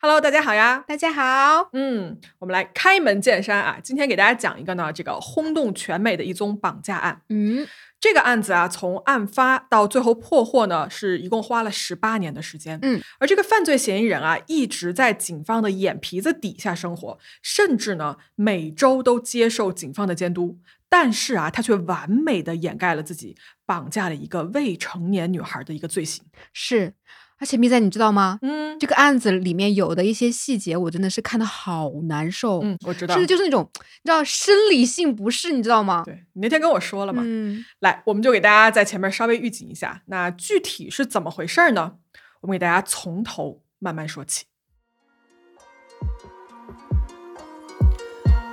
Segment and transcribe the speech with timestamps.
[0.00, 0.84] Hello，大家好呀！
[0.86, 7.20] 大家好，嗯，我们来开门见山啊，今天给大家讲一个呢，这个轰动全美的一宗绑架案。
[7.30, 7.66] 嗯，
[7.98, 12.78] 这个案子啊，从案发到最后破获呢，是一共花了十八年的时间。
[12.82, 20.60] 嗯，而这个犯罪嫌疑人啊，一直在警方的眼皮子底下生活，甚至呢，每周都接受警方的监督。
[20.88, 23.36] 但是啊，他却完美的掩盖了自己
[23.66, 26.24] 绑架了一个未成年女孩的一个罪行。
[26.52, 26.94] 是，
[27.40, 28.38] 而且咪仔，你知道吗？
[28.42, 32.60] 嗯这个案子里面有的一些细节，我真的是看的好难受。
[32.62, 33.26] 嗯，我知道甚至。
[33.26, 36.02] 就是那种你知道生理性不适，你知道吗？
[36.04, 41.94] 对你那天跟我说了嘛，嗯，来，我们就给大家在前面稍微预警一下，那具体是怎么回事儿呢？
[42.40, 44.44] 我们给大家从头慢慢说起。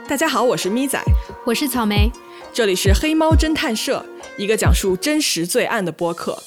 [0.08, 1.00] 大家好，我是咪仔，
[1.46, 2.12] 我是草莓。
[2.54, 4.06] 这里是黑猫侦探社，
[4.38, 6.38] 一个讲述真实罪案的播客。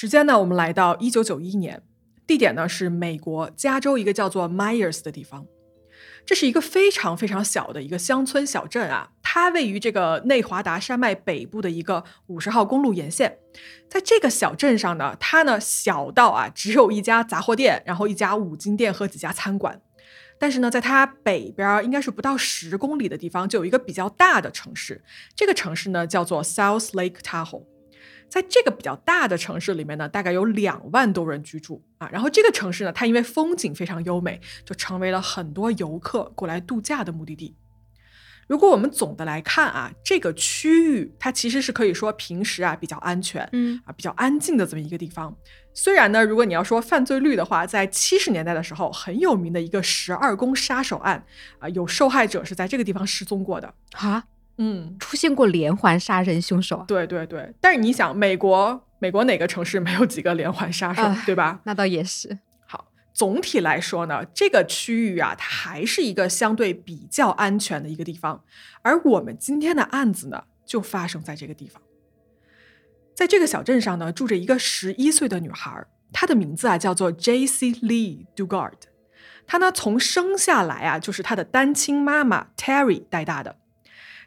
[0.00, 1.82] 时间呢，我们来到一九九一年，
[2.24, 5.44] 地点呢是美国加州一个叫做 Myers 的地方。
[6.24, 13.38] 这是一个非常非常小的一个乡村小镇啊，它位于这个内华达山脉北部的一个五十号公路沿线。
[13.88, 19.82] 在这个小镇上呢，它呢小到啊只有一家杂货店，然后一家五金店和几家餐馆。
[20.38, 25.02] 但是呢，在它北边应该是不到十公里的地方，就有一个比较大的城市。
[25.34, 27.64] 这个城市呢叫做 South Lake Tahoe。
[28.28, 32.08] 在这个比较大的城市里面呢，大概有两万多人居住啊。
[32.12, 37.56] 然后这个城市呢，它因为风景非常优美，就成为了很多游客过来度假的目的地。
[38.46, 45.36] 如果我们总的来看啊，这个区域它其实是可以说平时啊比较安全，嗯啊比较安静的这么一个地方。
[45.74, 51.22] 虽然呢，如果你要说犯罪率的话，在七十年代的时候，很有名的一个十二宫杀手案
[51.58, 53.74] 啊，有受害者是在这个地方失踪过的。
[53.92, 54.24] 啊，
[54.58, 56.84] 嗯，出现过连环杀人凶手啊？
[56.86, 57.54] 对对对。
[57.60, 61.60] 但是你想，美国美国哪个城市没有几个连环杀手，唉对吧？
[61.64, 62.38] 那倒也是。
[62.66, 68.42] 好，总体来说呢，这个区域啊，它还是一个相对比较安全的一个地方。
[68.82, 71.80] 而我们今天的案子呢，就发生在这个地方。
[73.14, 77.72] 在这个小镇上呢，住着一个十一岁的女孩，她的名字啊叫做 J.C.
[77.74, 78.72] Lee Dugard。
[79.46, 83.56] 她呢从生下来啊，就是她的单亲妈妈 Terry 带大的。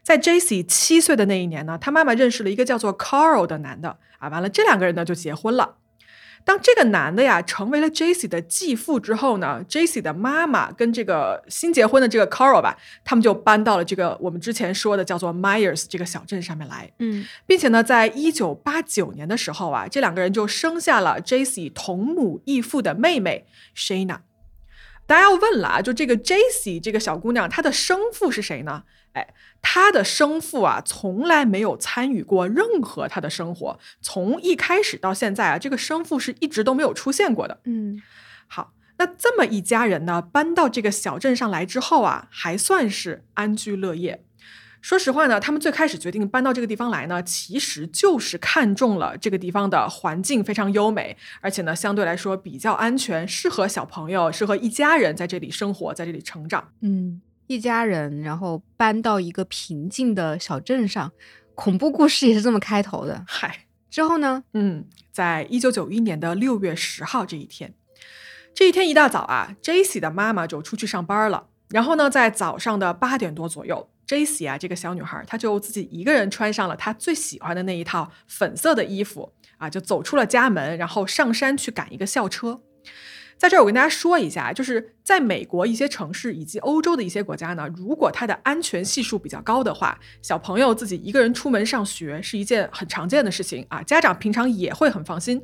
[0.03, 0.63] 在 J.C.
[0.63, 5.77] 七岁的那一年呢，他妈妈认识了一个叫做 Carl 的男的啊，完了这两个人呢就结婚了。
[6.43, 8.27] 当这个男的呀成为了 J.C.
[8.27, 10.01] 的继父之后呢，J.C.
[10.01, 12.75] 的妈妈跟这个新结婚的这个 Carl 吧，
[13.05, 16.91] 他们就搬到了这个我们之前说的叫做 Myers 这个小镇上面来。
[16.97, 21.69] 嗯并且呢，在一九八九年的时候啊，这两个人就生下了 J.C.
[21.69, 23.45] 同母异父的妹妹
[23.77, 24.21] Shayna。
[25.05, 26.79] 大家要问了啊，就这个 J.C.
[26.79, 28.83] 这个小姑娘，她的生父是谁呢？
[29.13, 37.59] 哎，他的生父啊，从来没有参与过任何他的生活，从一开始到现在啊，这个生父是一直都没有出现过的。
[37.65, 38.01] 嗯
[38.47, 44.23] 好，那这么一家人呢，搬到这个小镇上来之后啊，还算是安居乐业。
[44.81, 56.69] 说实话呢，他们最开始决定搬到这个地方来呢，其实就是看中了这个地方的环境非常优美，而且呢，相对来说比较安全，适合小朋友，适合一家人在这里生活，在这里成长。
[56.81, 57.21] 嗯，
[57.51, 61.11] 一家人然后搬到一个平静的小镇上，
[61.53, 63.25] 恐怖故事也是这么开头的。
[63.27, 64.45] 嗨，之后呢？
[64.53, 67.73] 嗯，在一九九一年的六月十号这一天，
[68.53, 69.99] 这一天一大早啊，J.C.
[69.99, 71.47] 的妈妈就出去上班了。
[71.67, 74.45] 然后呢，在早上的八点多左右，J.C.
[74.45, 82.61] 啊这个小女孩，她就自己一个人穿上了她最喜欢的那一套粉色的衣服啊，就走出了家门，然后上山去赶一个校车。
[83.41, 95.39] 在这儿，我跟大家说一下，就是在美国一些城市以及欧洲的一些国家呢，如果它的安全系数比较高的话，小朋友自己一个人出门上学是一件很常见的事情啊，家长平常也会很放心。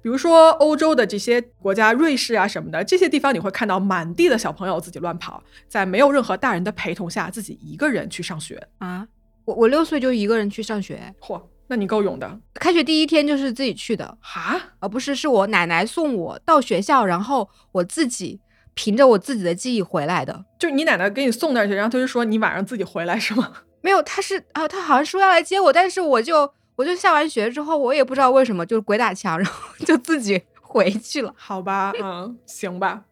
[0.00, 8.66] 比如说欧洲的这些国家，瑞士啊什么的，这些地方你会看到满地的小朋友自己乱跑，在没有任何大人的陪同下，自己一个人去上学。
[8.78, 9.06] 啊，
[9.44, 18.40] 我我六岁就一个人去上学，嚯，那你够勇的开学第一天就是自己去的，哈，而不是是我奶奶送我到学校，然后我自己
[18.74, 20.44] 凭着我自己的记忆回来的。
[20.58, 23.52] 就你奶奶给你送那儿去，然后她就说你晚上自己回来是吗？
[23.80, 31.34] 没有，他是啊，他好像说要来接我，但是我就我就下完学之后，我也不知道为什么就鬼打墙，然后就自己回去了。
[31.36, 33.02] 好吧，嗯，行吧。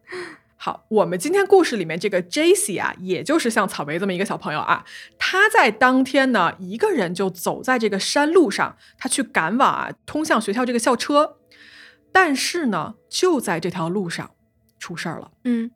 [0.65, 2.77] 好，我们今天故事里面这个 J.C.
[2.77, 4.85] 啊，也就是像草莓这么一个小朋友啊，
[5.19, 11.35] 他在当天呢，一个人就走在这个山路上，他去赶往啊通向学校这个校车。
[12.13, 14.31] 但是呢，就在这条路上
[14.79, 15.31] 出事儿了。
[15.43, 15.71] 嗯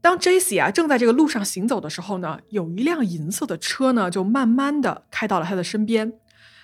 [0.00, 0.56] 当 J.C.
[0.56, 6.14] 啊正在这个路上行走的时候呢，有一辆银色的车呢，就慢慢的开到了他的身边。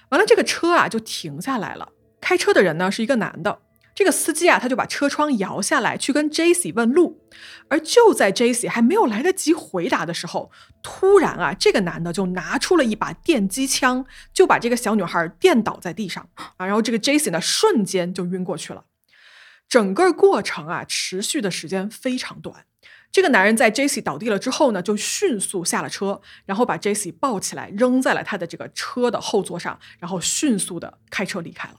[0.09, 1.91] 完了，这个车啊就停下来了。
[2.23, 3.59] 开车的人呢是一个男的。
[3.95, 6.73] 这个司机啊，他就把车窗摇下来，去跟 J.C.
[6.73, 7.21] 问路。
[7.69, 8.69] 而就在 J.C.
[8.69, 10.51] 还没有来得及回答的时候，
[10.83, 16.67] 突然啊，这个男的就拿出了一把电击枪，就把这个小女孩电倒在地上啊。
[16.67, 17.31] 然后这个 J.C.
[17.31, 18.85] 呢，瞬间就晕过去了。
[19.69, 22.67] 整个过程啊，持续的时间非常短。
[23.11, 24.01] 这个男人在 J.C.
[24.01, 27.13] 倒地了之后呢，就迅速下了车，然后把 J.C.
[27.13, 31.77] 抱起来，扔在了他的这个车的后座上，然后迅速的开车离开了。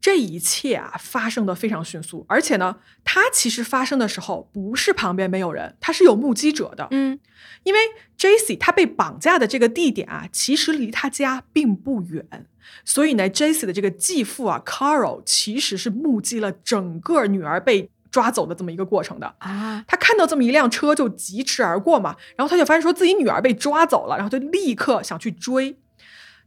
[0.00, 6.86] 这一切啊，发生的非常迅速，而且呢，他其实发生的时候不是旁边没有人，他是有目击者的。
[6.92, 7.18] 嗯，
[7.64, 7.80] 因为
[8.16, 8.54] J.C.
[8.56, 12.46] 他被绑架的这个地点啊，其实离他家并不远，
[12.84, 13.66] 所以呢，J.C.
[13.66, 19.84] 的这个继父啊，Carl 其实是目击了整个女儿被抓走的这么一个过程的啊。
[19.88, 25.76] 他看到这么一辆车就疾驰而过嘛，然后他就发现说自己女儿被抓走了，然后就立刻想去追。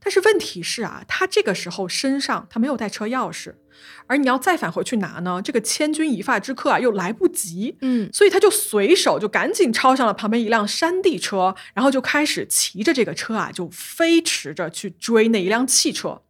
[0.01, 3.54] 但是问题是啊，他这个时候身上他没有带车钥匙，
[4.07, 16.22] 而你要再返回去拿呢，这个千钧一发之刻啊又来不及，嗯，所以他就随手就赶紧抄上了旁边一辆山地车，然后就开始骑着这个车啊，就飞驰着去追那一辆汽车。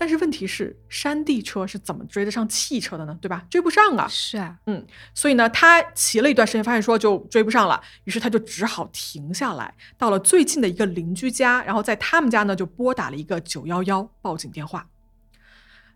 [0.00, 3.18] 但是问题是，山地车是怎么追得上汽车的呢？
[3.20, 3.44] 对吧？
[3.50, 4.06] 追不上啊。
[4.08, 14.86] 是啊，嗯，所以呢，他骑了一段时间，发现说就追不上了，于是他就只好停下来，到了最近的一个邻居家，然后在他们家呢就拨打了一个九幺幺报警电话。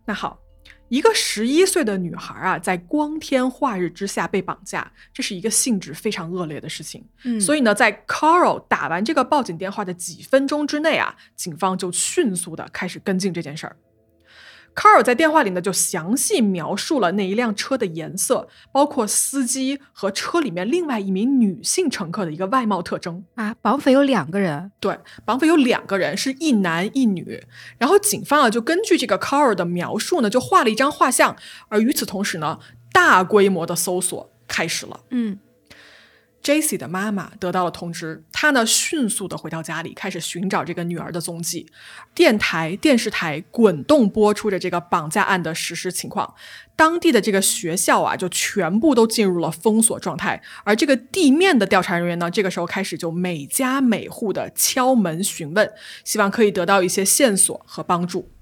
[0.04, 0.40] 那好，
[0.88, 7.06] 一个十一岁的女孩啊，在光天化日之下被绑架，这是一个性质非常恶劣的事情。
[7.22, 13.76] 嗯，所以呢，在 Carl 打完这个报警电话的几分钟之内啊，警方就迅速的开始跟进这件事儿。
[14.74, 23.54] 卡尔在电话里呢，就详细描述了那一辆车的颜色，包括司机和车里面另外一名女性乘客的一个外貌特征啊。
[23.60, 27.44] 绑匪有两个人，对，绑匪有两个人，是一男一女。
[27.78, 31.36] 然后警方啊，就根据这个卡尔的描述呢，就画了一张画像。
[31.68, 32.58] 而与此同时呢，
[32.92, 35.00] 大规模的搜索开始了。
[35.10, 35.38] 嗯。
[36.42, 36.76] J.C.
[36.76, 41.66] 的妈妈得到了通知，她呢迅速的回到家里，开始寻找这个女儿的踪迹。
[42.14, 46.34] 电台、电视台滚动播出着这个绑架案的实时情况。
[46.74, 50.42] 当地的这个学校啊，就全部都进入了封锁状态。
[50.64, 55.70] 而这个地面的调查人员呢，这个时候开始就每家每户的敲门询问，
[56.04, 58.32] 希望可以得到一些线索和帮助。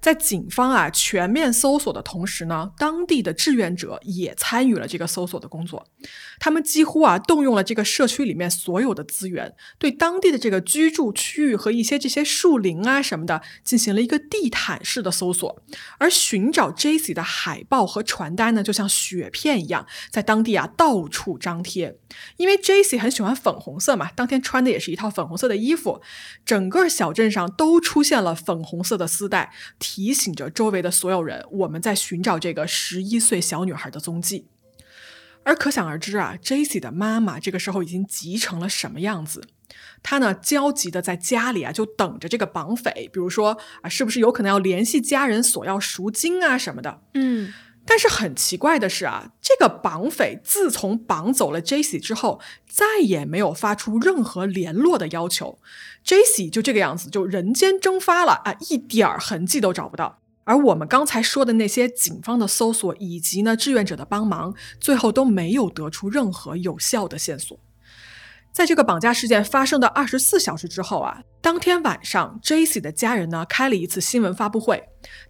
[0.00, 5.86] 在警方啊全面搜索的同时呢，当地的志愿者也参与了这个搜索的工作。
[6.38, 15.62] 他们几乎啊动用了这个社区里面所有的资源，对当地的这个居住区域和一些这些树林啊什么的进行了一个地毯式的搜索。
[15.98, 17.12] 而寻找 J.C.
[17.12, 21.98] 的海报和传单呢，就像雪片一样，在当地啊到处张贴。
[22.36, 22.98] 因为 J.C.
[22.98, 26.00] 很喜欢粉红色嘛，当天穿的也是一套粉红色的衣服，
[26.46, 29.52] 整个小镇上都出现了粉红色的丝带。
[29.90, 34.46] 提醒着周围的所有人，我们在寻找这个十一岁小女孩的踪迹。
[35.44, 36.78] 而可想而知啊，J.C.
[36.78, 39.42] 的妈妈这个时候已经急成了什么样子？
[40.02, 47.00] 她呢，焦急的在家里啊，就等着这个绑匪，比如说啊，是不是有可能要联系家人索要赎金啊什么的？
[47.14, 47.54] 嗯。
[47.88, 52.38] 但是很奇怪的是啊，这个绑匪自从绑走了 Jesse 之后，
[52.68, 55.58] 再也没有发出任何联络的要求。
[56.04, 60.20] Jesse 就这个样子，就人间蒸发了啊，一点儿痕迹都找不到。
[60.44, 67.58] 而我们刚才说的那些警方的搜索以及呢志愿者的帮忙，最后都没有得出任何有效的线索。
[68.58, 72.80] 在这个绑架事件发生的二十四小时之后啊，当天晚上，J.C.
[72.80, 74.82] 的家人呢开了一次新闻发布会，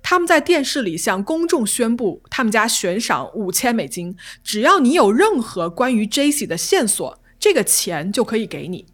[0.03, 6.47] 他们在电视里向公众宣布，他们家悬赏五千美金，只要你有任何关于 J.C.
[6.47, 8.87] 的线索，这个钱就可以给你。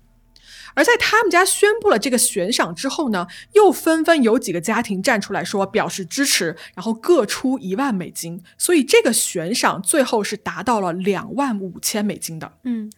[0.74, 12.54] 而在他们家宣布了这个悬赏之后呢，又纷纷有几个家庭站出来说表示支持，然后各出一万美金，所以这个悬赏最后是达到了两万五千美金的。
[12.64, 12.90] 嗯。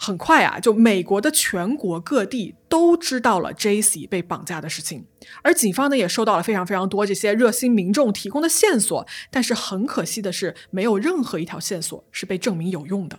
[0.00, 4.06] 很快啊，就美国的全国各地都知道了 J.C.
[4.06, 5.06] 被绑架的事情，
[5.42, 13.18] 而警方呢也收到了非常非常多这些热心民众提供的线索，但是很可惜的是，没有任何一条线索是被证明有用的。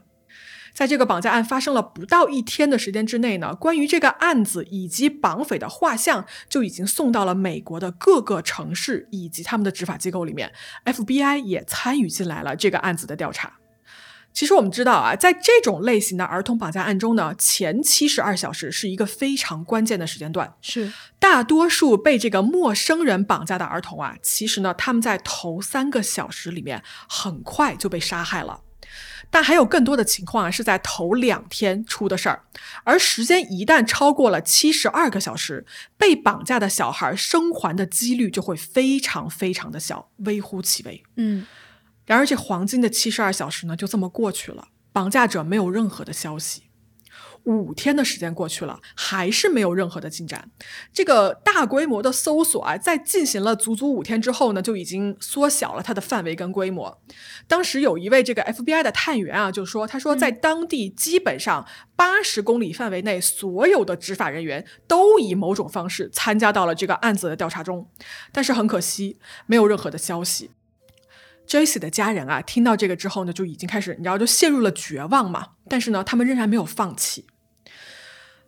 [0.74, 10.53] 在这个绑架案发生了不到一天的时间之内呢，关于这个案子以及绑匪的画像就已经送到了美国的各个城市以及他们的执法机构里面
[10.86, 13.59] ，FBI 也参与进来了这个案子的调查。
[14.39, 20.53] 其实我们知道啊，在这种类型的儿童绑架案中呢，前七十二小时是一个非常关键的时间段。
[20.62, 28.62] 是大多数被这个陌生人绑架的儿童啊，其实呢，他们在头三个小时里面很快就被杀害了。
[29.29, 32.43] 但还有更多的情况啊是在头两天出的事儿，
[32.86, 35.65] 而时间一旦超过了七十二个小时，
[35.98, 41.03] 被绑架的小孩生还的几率就会非常非常的小，微乎其微。
[41.17, 41.46] 嗯，
[42.10, 46.63] 然而这黄金的七十二小时呢，就这么过去了，绑架者没有任何的消息。
[47.44, 50.50] 五天的时间过去了，还是没有任何的进展。
[50.92, 57.00] 这个大规模的搜索啊，在进行了足足五天之后呢，就已经缩小了它的范围跟规模。
[57.48, 67.88] 当时有一位这个 FBI 的探员啊，就说：“他说在当地基本上八十公里范围内，所有的执法人员都以某种方式参加到了这个案子的调查中，
[68.32, 70.50] 但是很可惜，没有任何的消息。”
[71.50, 75.48] Jesse 的家人啊，听到这个之后呢，就已经开始，你知道，就陷入了绝望嘛。
[75.68, 77.25] 但是呢，他们仍然没有放弃。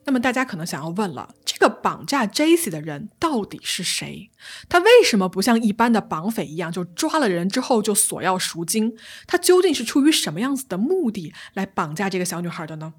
[0.04, 4.30] 那么大家可能想要问了，这个绑架 Jesse 的人到底是谁？
[4.70, 8.96] 他为什么不像一般的绑匪一样，就抓了人之后就索要赎金？
[9.26, 12.94] 他究竟是出于什么样子的目的来绑架这个小女孩的呢？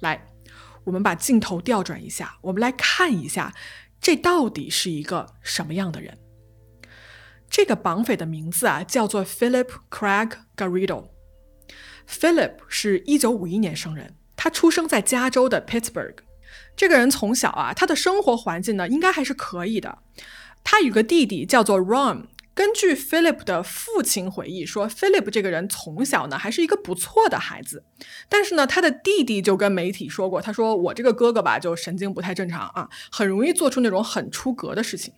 [0.00, 0.26] 来，
[0.84, 3.52] 我们把镜头调转一下，我们来看一下，
[4.00, 6.18] 这到底是一个什么样的人？
[7.56, 11.04] 这个绑匪的名字啊，叫做 Philip Craig Garrido。
[12.04, 16.16] Philip 是一九五一年生人，他出生在加州的 Pittsburgh。
[16.74, 19.98] 这个人从小啊，他的生活环境呢，应该还是可以的。
[20.64, 22.24] 他有个弟弟叫做 Ron。
[22.54, 27.84] 根据 Philip 的父亲回忆说，Philip 这个人从小呢，还是一个不错的孩子。
[28.28, 35.14] 但是呢，他的弟弟就跟媒体说过，他说我这个哥哥吧，就神经不太正常啊，很容易做出那种很出格的事情。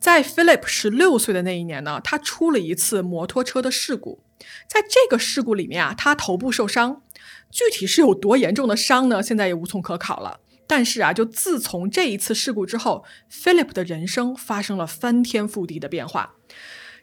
[0.00, 4.20] 在 Philip 十六岁的那一年呢，他出了一次摩托车的事故。
[4.68, 7.02] 在这个事故里面啊，他头部受伤，
[7.50, 9.22] 具体是有多严重的伤呢？
[9.22, 10.40] 现在也无从可考了。
[10.68, 16.34] 但是啊，就自从这一次事故之后，Philip 的人生发生了翻天覆地的变化。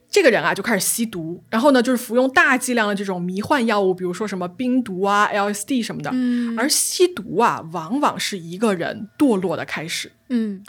[0.10, 6.12] 这个人啊，就开始吸毒，然后呢，就是服用大剂量的这种迷幻药物，比如说什么冰毒啊、LSD 什么的。
[6.14, 10.14] 嗯，而吸毒啊，往往是一个人堕落的开始。
[10.30, 10.64] 嗯。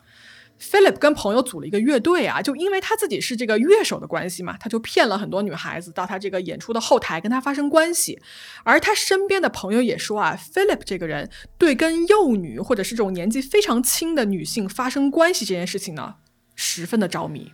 [0.60, 8.18] Philip 跟朋友组了一个乐队啊，就因为他自己是这个乐手的关系嘛，他就骗了很多女孩子到他这个演出的后台跟他发生关系。
[8.64, 16.14] 而他身边的朋友也说啊，Philip 这个人对跟幼女或者是这种年纪非常轻的女性发生关系这件事情呢，
[16.54, 17.52] 十分的着迷。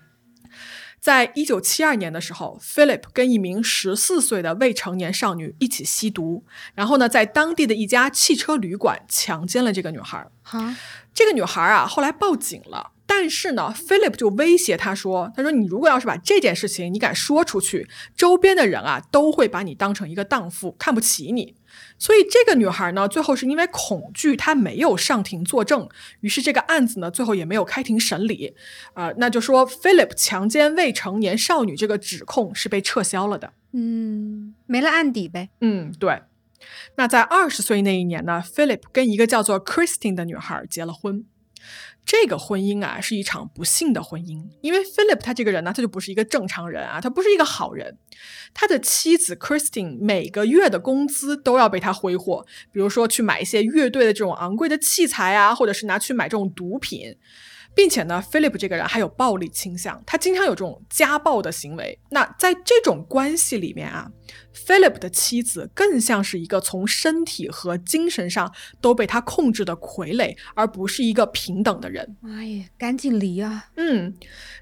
[1.00, 6.44] 在一九七二年的时候，Philip 跟一名十四岁的未成年少女一起吸毒，
[6.76, 10.24] 然后呢，在当地的一家汽车旅馆强奸了这个女孩。
[10.44, 10.76] 哈，
[11.12, 12.91] 这个女孩啊，后来报警了。
[13.14, 21.54] 但是呢，Philip 就威胁他说：“他说你如果要是把这件事情你敢说出去，周边的人啊都会把你当成一个荡妇，看不起你。”
[21.98, 25.86] 所以这个女孩呢，最后是因为恐惧，她没有上庭作证，
[26.20, 28.56] 于是这个案子呢，最后也没有开庭审理。
[28.94, 33.52] 啊，那就说 Philip 强奸未成年少女这个指控是被撤销了的。
[33.72, 35.50] 嗯，没了案底呗。
[35.60, 36.22] 嗯，对。
[36.96, 41.26] 那在二十岁那一年呢，Philip 跟一个叫做 Christine 的女孩结了婚。
[42.04, 47.98] 这个婚姻啊，是一场不幸的婚姻，因为 Philip 他这个人呢，他就不是一个正常人啊，他不是一个好人。
[48.52, 57.16] 他的妻子 Christine 每个月的工资都要被他挥霍，比如说去买一些乐队的这种昂贵的器材啊，或者是拿去买这种毒品。
[57.74, 61.98] 并且呢，Philip 这个人还有暴力倾向，他经常有这种家暴的行为。
[62.10, 64.10] 那在这种关系里面啊
[64.54, 72.16] ，Philip 的妻子更像是一个从身体和精神上都被他控制的傀儡，而不是一个平等的人。
[72.20, 73.66] 妈耶，赶紧离啊！
[73.76, 74.14] 嗯，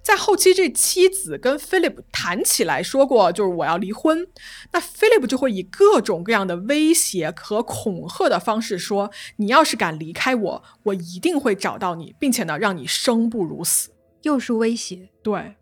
[0.03, 4.27] 在后期这妻子跟 Philip 谈起来说过，就是我要离婚。
[4.73, 13.91] 那 Philip 就会以各种各样的威胁和恐吓的方式说：“你要是敢离开我，我一定会找到你，并且呢，让你。”生不如死，
[14.23, 15.09] 又是威胁。
[15.23, 15.55] 对，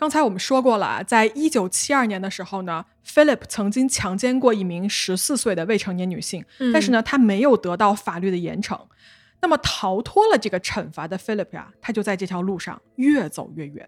[0.00, 6.42] 刚才我们说过了，在一九七二年的时候呢，Philip 曾经强奸过一名十四岁的未成年女性，
[6.72, 8.80] 但是呢，他没有得到法律的严惩。
[9.42, 13.86] 那么逃脱了这个惩罚的 Philip 呀，他就在这条路上越走越远。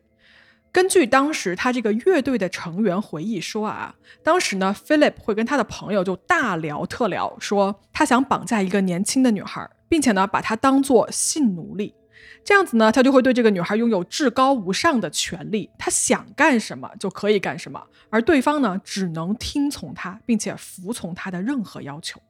[0.70, 11.94] 根据当时他这个乐队的成员回忆说啊，当时呢，Philip 会跟他的朋友就大聊特聊，说他想绑架一个年轻的女孩，并且呢，把她当做性奴隶。
[12.44, 17.80] 这样子呢，他就会对这个女孩拥有至高无上的权利，他想干什么就可以干什么，
[18.10, 22.20] 而对方呢，只能听从他，并且服从他的任何要求。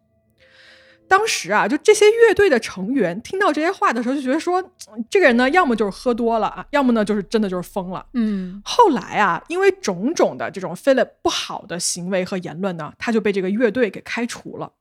[1.08, 4.62] 当时啊，就这些乐队的成员听到这些话的时候，就觉得说，
[5.10, 8.06] 这个人呢，要么就是喝多了啊，要么呢，就是真的就是疯了。
[8.14, 14.72] 嗯，后来啊，因为种种的这种 Philip 不好的行为和言论呢，他就被这个乐队给开除了。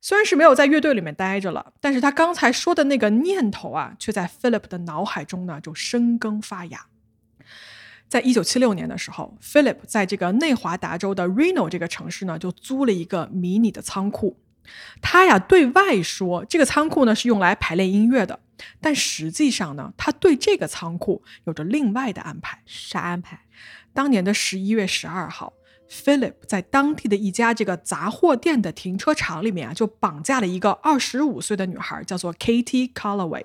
[0.00, 6.86] 虽然是没有在乐队里面待着了，但是他刚才说的那个念头啊，却在 Philip 的脑海中呢就生根发芽。
[8.08, 14.38] 在一九七六年的时候，Philip 在这个内华达州的 Reno 这个城市呢，就租了一个迷你的仓库。
[15.02, 18.38] 他呀对外说，这个仓库呢是用来排练音乐的，
[18.80, 22.62] 但实际上呢，他对这个仓库有着另外的安排。
[22.64, 23.40] 啥安排？
[23.92, 25.52] 当年的十一月十二号
[25.90, 33.44] ，Philip 在当地的一家这个杂货店的停车场里面啊，就绑架了一个二十五岁的女孩，叫做 Katie Calloway。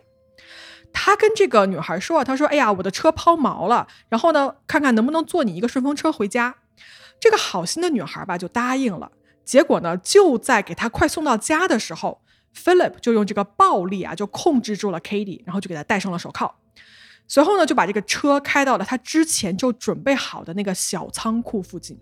[0.93, 6.55] 他跟这个女孩说啊，他说：“哎呀，我的车抛锚了，然后呢，看看能不能坐你一个顺风车回家。”
[7.17, 9.11] 这个好心的女孩吧，就答应了。
[9.45, 12.21] 结果呢，就在给他快送到家的时候
[12.55, 16.55] ，Philip 就用这个暴力啊，就控制住了 Katie，然后就给他戴上了手铐。
[17.27, 21.97] 随后呢，就把这个车开到了他之前就准备好的那个小仓库附近。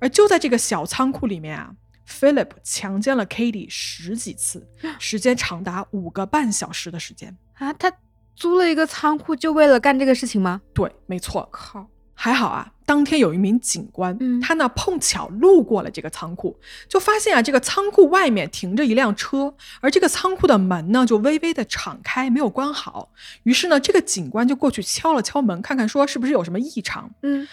[0.00, 1.70] 而就在这个小仓库里面啊
[2.08, 4.66] ，Philip 强奸了 Katie 十几次，
[4.98, 7.72] 时间长达五个半小时的时间啊！
[7.72, 7.92] 他
[8.34, 10.60] 租了一个仓库就为了干这个事情吗？
[10.72, 11.48] 对，没错。
[11.50, 11.88] 靠！
[12.16, 16.56] 还好啊，当天有一名警官，他呢碰巧路过了这个仓库，
[16.88, 23.10] 就发现啊，这个仓库外面停着一辆车，而这个仓库的门呢就微微的敞开，没有关好。
[23.42, 27.10] 于是呢，这个警官就过去敲了敲门，看看说是不是有什么异常。
[27.22, 27.46] 嗯，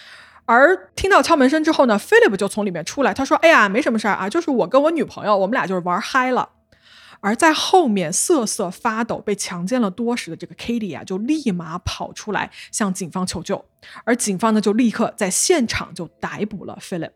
[0.44, 6.48] 而听到敲门声之后呢，Philip 就从里面出来，他说：“哎呀，没什么事儿啊，就是我跟我女朋友，我们俩就是玩嗨了。”
[7.20, 13.64] 而在后面瑟瑟发抖、被强奸了多时的这个 Katie 啊，就立马跑出来向警方求救，
[14.04, 17.12] 而警方呢就立刻在现场就逮捕了 Philip。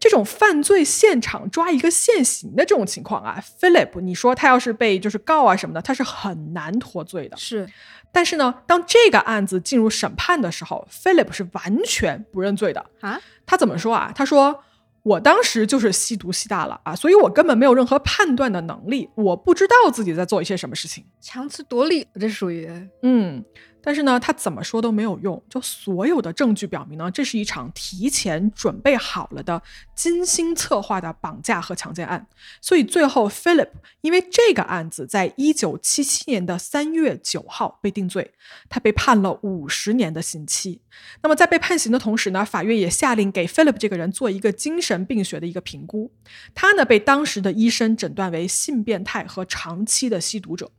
[0.00, 7.36] 这种犯罪现场抓一个现行的这种情况啊，Philip，你说他要是被就是告啊什么的，他是很难脱罪的。
[7.36, 7.68] 是，
[8.12, 13.20] 但是呢，当这个案子进入审判的时候，Philip 是完全不认罪的啊。
[13.44, 14.12] 他怎么说啊？
[14.14, 14.62] 他说。
[15.04, 22.70] 我当时就是吸毒吸大了啊，所以我根本没有任何判断的能力，我不知道自己在做一些什么事情，强词夺理，这属于
[23.02, 23.44] 嗯。
[23.82, 25.42] 但是呢，他怎么说都没有用。
[25.48, 29.60] 就所有的证据表明呢，这是一场提前准备好了的、
[29.94, 32.26] 精心策划的绑架和强奸案。
[32.60, 33.70] 所以最后，Philip
[34.00, 38.32] 因为这个案子，在一九七七年的三月九号被定罪，
[38.68, 40.80] 他被判了五十年的刑期。
[41.22, 46.12] 那么在被判刑的同时呢，法院也下令给 Philip 这个人做一个精神病学的一个评估。
[46.54, 50.70] 他呢，被当时的医生诊断为性变态和长期的吸毒者。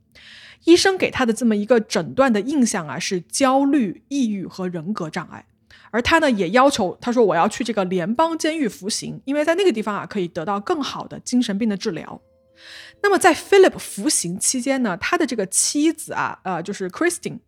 [0.64, 5.46] 医生给他的这么一个诊断的印象啊，是焦虑、抑郁和人格障碍。
[5.90, 12.20] 而他呢，也要求他说：“我要去这个联邦监狱服刑，因为在那个地方啊，可以得到更好的精神病的治疗。”
[13.02, 17.38] 那么在 Philip 服刑期间呢，他的这个妻子啊，呃，就是 Christine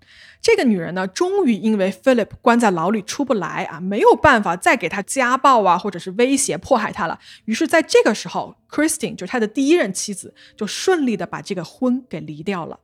[0.43, 7.19] 这个女人呢，终于因为 Philip 关在牢里出不来啊，没有办法再给他家暴啊，或者是威胁迫害他了。
[7.47, 12.79] 于是，在这个时候，Christine 就是他的第一任妻子，就顺利的把这个婚给离掉了。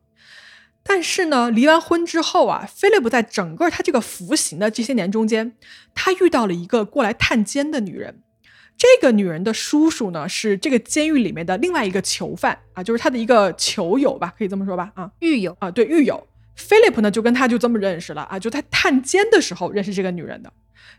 [0.84, 5.52] 但是呢，离完婚之后啊，菲利普在整个他这个服刑的这些年中间，
[5.94, 8.20] 他遇到了一个过来探监的女人。
[8.76, 14.90] 这个女人的叔叔呢，是这个监狱里面的另外一个囚犯啊，就是他的一个囚友吧，可以这么说吧？
[14.94, 16.26] 啊，狱友啊，对，狱友。
[16.56, 20.52] 菲利普呢，就跟他就这么认识了啊，就在探监的时候认识这个女人的。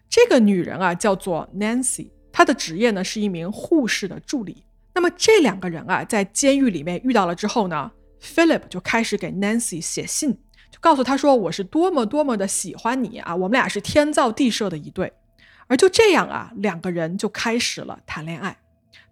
[0.10, 4.64] 这个女人啊，叫做 Nancy，她的职业呢是一名护士的助理。
[4.96, 7.92] 那么这两个人啊，在监狱里面遇到了之后呢
[8.24, 10.32] ？Philip 就开始给 Nancy 写信，
[10.72, 15.12] 就告诉他说：“我是多么多么的喜欢你啊，我们俩是天造地设的一对。”
[15.68, 18.58] 而就这样啊，两个人就开始了谈恋爱，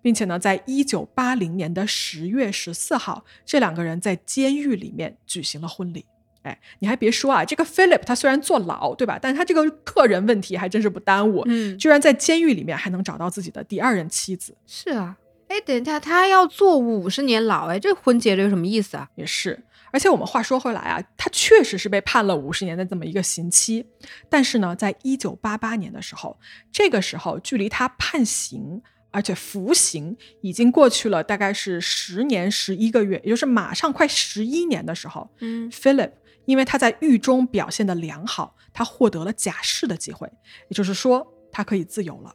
[0.02, 6.06] 并且呢，在一九八零年的十月十四号，这两个人在监狱里面举行了婚礼。
[6.44, 9.18] 哎，你还别说啊，这个 Philip 他虽然坐牢，对吧？
[9.22, 14.56] 但他这个个人问题还真是不耽误，嗯，居然在监狱里面还能找到自己的第二任妻子。
[14.66, 15.18] 是啊。
[15.52, 19.10] 哎，等一下，他要坐五十年牢，哎，这婚结着有什么意思啊？
[19.16, 19.62] 也是，
[19.92, 23.86] 而且我们话说回来啊，他确实是被判了五十年的这么一个刑期，
[24.30, 26.40] 但是呢，在一九八八年的时候，
[26.72, 36.14] 这个时候距离他判刑而且服刑已经过去了大概是十年十一个月，也就是马上快十一年的时候，嗯，Philip
[36.46, 40.32] 因为他在狱中表现的良好，他获得了假释的机会，
[40.70, 42.34] 也就是说，他可以自由了。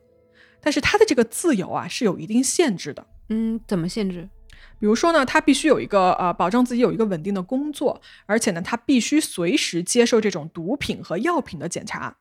[0.67, 4.29] 但是他的这个自由啊是有一定限制的，嗯，怎么限制？
[4.81, 12.17] 比如说呢，他必须有一个呃，保证自己有一个稳定的工作，而且呢，他必须随时接受这种毒品和药品的检查，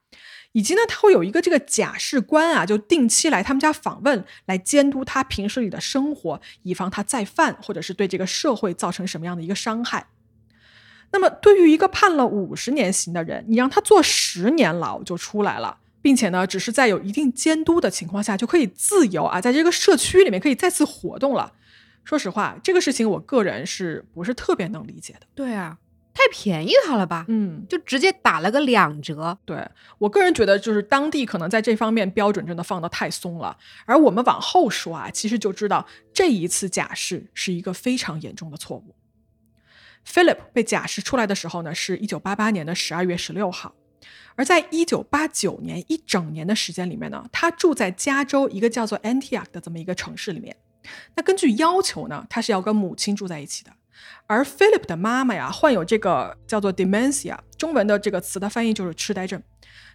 [0.51, 10.05] 以及呢，他会有一个这个假释官啊，就定期来他们家访问，来监督他平时里的生活，以防他再犯，或者是对这个社会造成什么样的一个伤害。
[11.11, 15.79] 那么，对于一个判了五十年刑的人，你让他坐十年牢就出来了。
[16.05, 21.51] 并且呢，只是在有一定监督的情况下，就可以自由啊，在这个社区里面可以再次活动了。
[22.03, 25.21] 说实话，这个事情我个人是不是特别能理解的？
[25.33, 25.79] 对啊，
[26.13, 27.25] 太便宜他了吧？
[27.27, 29.35] 嗯，就直接打了个两折。
[29.45, 33.57] 对我个人觉得，就是当地可能在这方面标准真的放得太松了。
[33.87, 38.93] 而我们往后说啊，其实就知道这一次假释是一个非常严重的错误。
[40.07, 43.73] Philip 被假释出来的时候呢，是一九八八年的十二月十六号，
[44.35, 50.55] 而在一九八九年一整年的时间里面呢，他住在加州一个叫做 Antioch 的这么一个城市里面。
[51.15, 53.71] 那根据要求呢，他是要跟母亲住在一起的。
[54.27, 59.41] 而 Philip 的妈妈呀，患有这个叫做 dementia，中文的这个词的翻译就是痴呆症。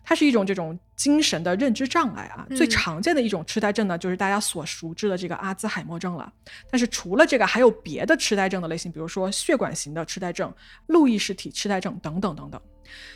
[0.02, 6.30] 它是一种这种精神的认知障碍啊，最常见的一种痴呆症呢，就是大家所熟知的这个阿兹海默症了。
[6.70, 10.52] 但是除了这个，还有别的痴呆症的类型，比如说血管型的痴呆症、
[10.88, 12.60] 路易氏体痴呆症等等等等。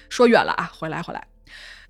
[0.09, 1.27] 说远了啊，回来回来。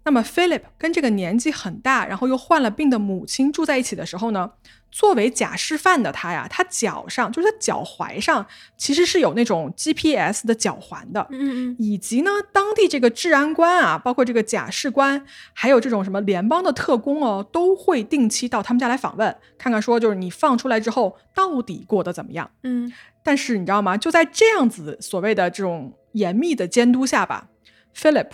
[0.04, 4.50] 那么 Philip 跟这个年纪很大，然后又患了病的母亲住在一起的时候呢，
[4.90, 22.50] 作为假释犯的他呀，他脚上就是他脚踝上其实是有那种 GPS 的脚环的，嗯嗯，以及呢，当地这个治安官啊，包括这个假释官，还有这种什么联邦的特工哦，都会定期到他们家来访问，看看说就是你放出来之后到底过得怎么样。
[22.62, 23.96] 嗯，但是你知道吗？
[23.96, 27.48] 就在这样子所谓的这种严密的监督下吧
[27.96, 28.28] ，Philip。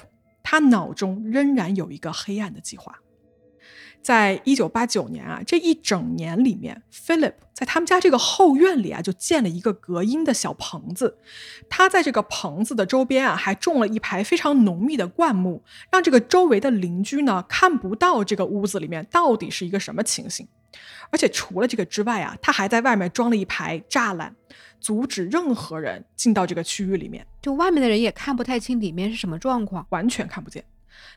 [0.51, 2.99] 他脑中仍然有一个黑暗的计划。
[4.03, 11.19] 在一九八九年啊，这一整年里面，Philip 在他们家这个后院里啊，就建了一个隔音的小棚子。
[11.69, 20.49] 他在这个棚子的周边啊，还种了一排非常浓密的灌木，让这个周围的邻居呢看不到这个屋子里面到底是一个什么情形。
[21.11, 24.35] 而且除了这个之外啊，他还在外面装了一排栅栏，
[24.81, 27.27] 阻止任何人进到这个区域里面。
[27.41, 30.65] 就外面的人也看不太清里面是什么状况，完全看不见。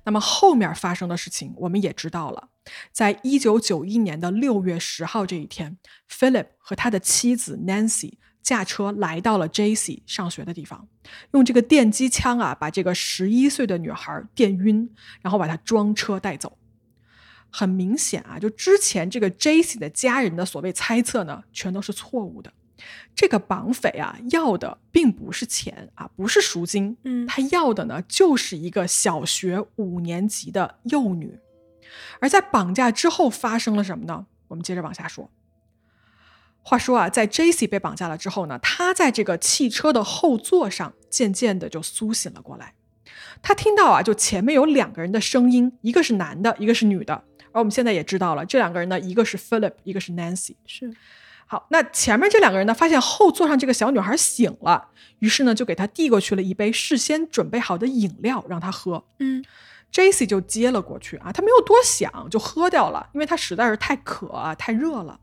[0.05, 2.49] 那么后面发生的事情我们也知道了，
[2.91, 5.77] 在一九九一年的六月十号这一天
[6.09, 10.87] ，Philip 和他的妻子 Nancy 驾车来到了 Jaycee 上学的地方，
[11.31, 14.89] 用这个电击枪啊把这个十一岁的女孩电晕，
[15.21, 16.57] 然后把她装车带走。
[17.49, 22.51] 很明显啊，就之前这个 Jaycee 的家人的所谓猜测呢，全都是错误的。
[23.15, 31.39] 这个绑匪啊，要的并不是钱啊，不是赎金，嗯他要的呢，就是一个小学五年级的幼女。
[32.19, 34.25] 而在绑架之后发生了什么呢？
[34.47, 35.29] 我们接着往下说。
[36.63, 42.73] 话说啊，在 Jaycee 被绑架了之后呢，他在这个汽车的后座上渐渐的就苏醒了过来。
[43.41, 47.23] 他听到啊，就前面有两个人的声音，一个是男的，一个是女的。
[47.51, 50.55] 而我们现在也知道了，这两个人呢，一个是 Philip，一个是 Nancy。
[50.65, 50.91] 是
[51.53, 54.87] 好，那前面这两个人呢，发现后座上这个小女孩醒了，
[55.19, 59.05] 于是呢，就给她递过去了一杯事先准备好的饮料，让她喝。
[59.19, 59.45] 嗯
[59.91, 65.19] Jaycee 就接了过去啊，她没有多想就喝掉了，因为她实在是太渴啊，太热了。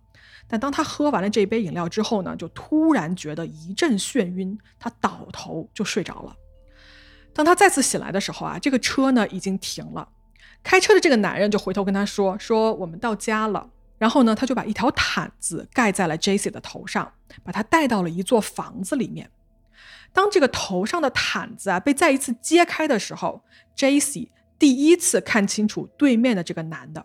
[0.47, 6.37] 但当她喝完了这杯饮料之后呢，就突然觉得一阵眩晕，她倒头就睡着了。
[7.35, 10.09] 当她再次醒来的时候啊，这个车呢已经停了，
[10.63, 17.13] 开车的这个男人就回头跟她说：“说我们到家了。”然后呢，他就把一条毯子盖在了 Jaycee 的头上，
[17.45, 19.31] 把他带到了一座房子里面。
[20.15, 23.43] 当这个头上的毯子啊被再一次揭开的时候
[23.77, 27.05] ，Jaycee 第一次看清楚对面的这个男的。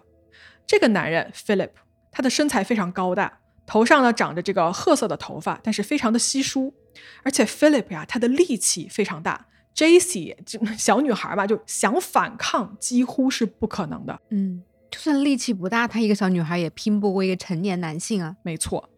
[0.66, 1.72] 这个男人 Philip，
[2.14, 6.74] 他的身材非常高大，头上呢长着这个褐色的头发，但是非常的稀疏。
[7.24, 14.18] 而且 Philip 呀，他的力气非常大，Jaycee 就小女孩嘛，就想反抗几乎是不可能的。
[14.30, 18.36] 嗯，就算力气不大，她一个小女孩也拼不过一个成年男性啊。
[18.44, 18.90] 没错。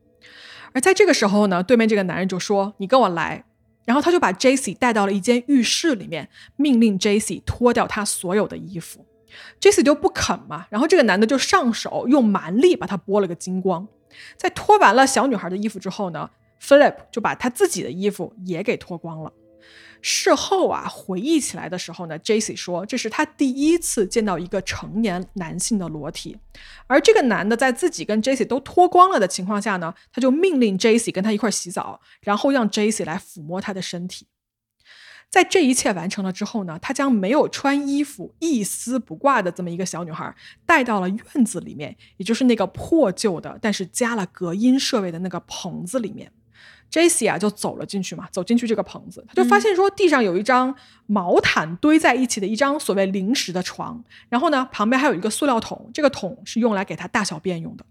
[0.74, 3.44] 而在这个时候呢，对面这个男人就说：“你跟我来。”
[3.86, 9.06] 然后他就把 Jaycee 带到了一间浴室里面，命令 Jaycee 脱掉他所有的衣服。
[9.62, 13.88] Jaycee 就不肯嘛，然后这个男的就上手用蛮力把他剥了个精光。
[14.36, 16.30] 在脱完了小女孩的衣服之后呢
[16.62, 19.32] ，Philip 就把他自己的衣服也给脱光了。
[20.02, 26.38] 事后啊，回忆起来的时候呢，Jaycee 说这是他第一次见到一个成年男性的裸体，
[26.88, 34.28] 而这个男的在自己跟 Jaycee 都脱光了的情况下呢，他就命令 Jaycee 跟他一块洗澡，然后让 Jaycee 来抚摸他的身体。
[35.30, 40.34] 在这一切完成了之后呢，他将没有穿衣服、一丝不挂的这么一个小女孩
[40.66, 46.32] 带到了院子里面，也就是那个破旧的但是加了隔音设备的那个棚子里面。
[46.92, 50.74] Jaycee 啊，就走了进去嘛，走进去这个棚子，他就发现说地上有一张
[51.06, 57.86] 毛毯堆在一起的一张所谓临时的床，然后呢，旁边还有一个塑料桶，这个桶是用来给他大小便用的。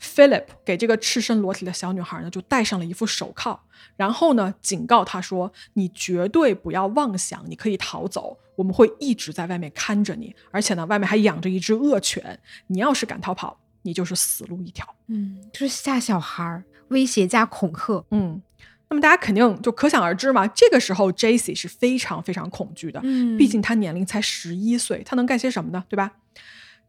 [0.00, 3.58] Philip 给这个赤身裸体的小女孩呢，就戴上了一副手铐，
[3.96, 18.04] 然后呢，警告她说：“你绝对不要妄想你可以逃走，我们会一直在外面看着你，而且呢，外面还养着一只恶犬，你要是敢逃跑，你就是死路一条。”嗯，就是吓小孩儿，威胁加恐吓。
[18.10, 18.40] 嗯，
[18.88, 25.84] 那么大家肯定就可想而知嘛，这个时候 j a c 是非常非常恐惧的，嗯毕竟他年龄才十一岁，他能干些什么呢？
[25.88, 26.12] 对吧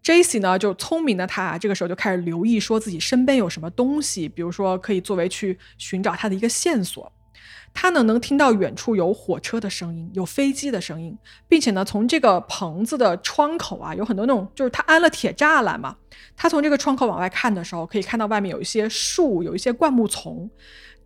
[0.02, 7.12] j a c 呢，就聪明的他啊，这个时候就开始留意说自己身边有什么东西，比如说可以作为去寻找他的一个线索。
[7.82, 15.96] 他呢能听到远处有火车的声音，有飞机的声音，并且呢从这个棚子的窗口啊，有很多那种就是他安了铁栅栏嘛，
[16.36, 20.52] 他从这个窗口往外看的时候，可以看到外面有一些树，有一些灌木丛。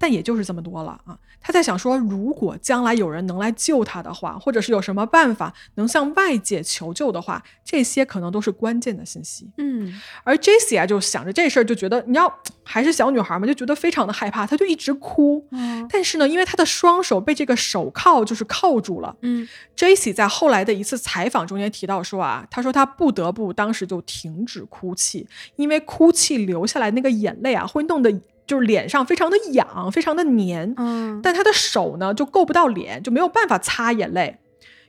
[0.03, 1.17] 但也就是这么多了啊！
[1.39, 9.49] 他在想说，如果将来有人能来救他的话，或者是有什么办法能向外界求救的话，这些可能都是关键的信息。
[9.57, 10.75] 嗯而 J.C.
[10.75, 12.29] 啊，就想着这事儿，就觉得你要
[12.63, 15.37] 还是小女孩嘛，就觉得非常的害怕，她就一直哭。
[15.51, 19.15] 哦但是呢，因为她的双手被这个手铐就是铐住了。
[19.21, 20.11] 嗯 J.C.
[20.11, 28.11] 在后来的一次采访中间提到说啊，他说他不得不当时就停止哭泣，因为哭泣流下来那个眼泪啊，会弄得
[28.45, 30.73] 就是脸上非常的痒，非常的黏。
[30.77, 34.39] 嗯，但他的手呢就够不到脸，就没有办法擦眼泪，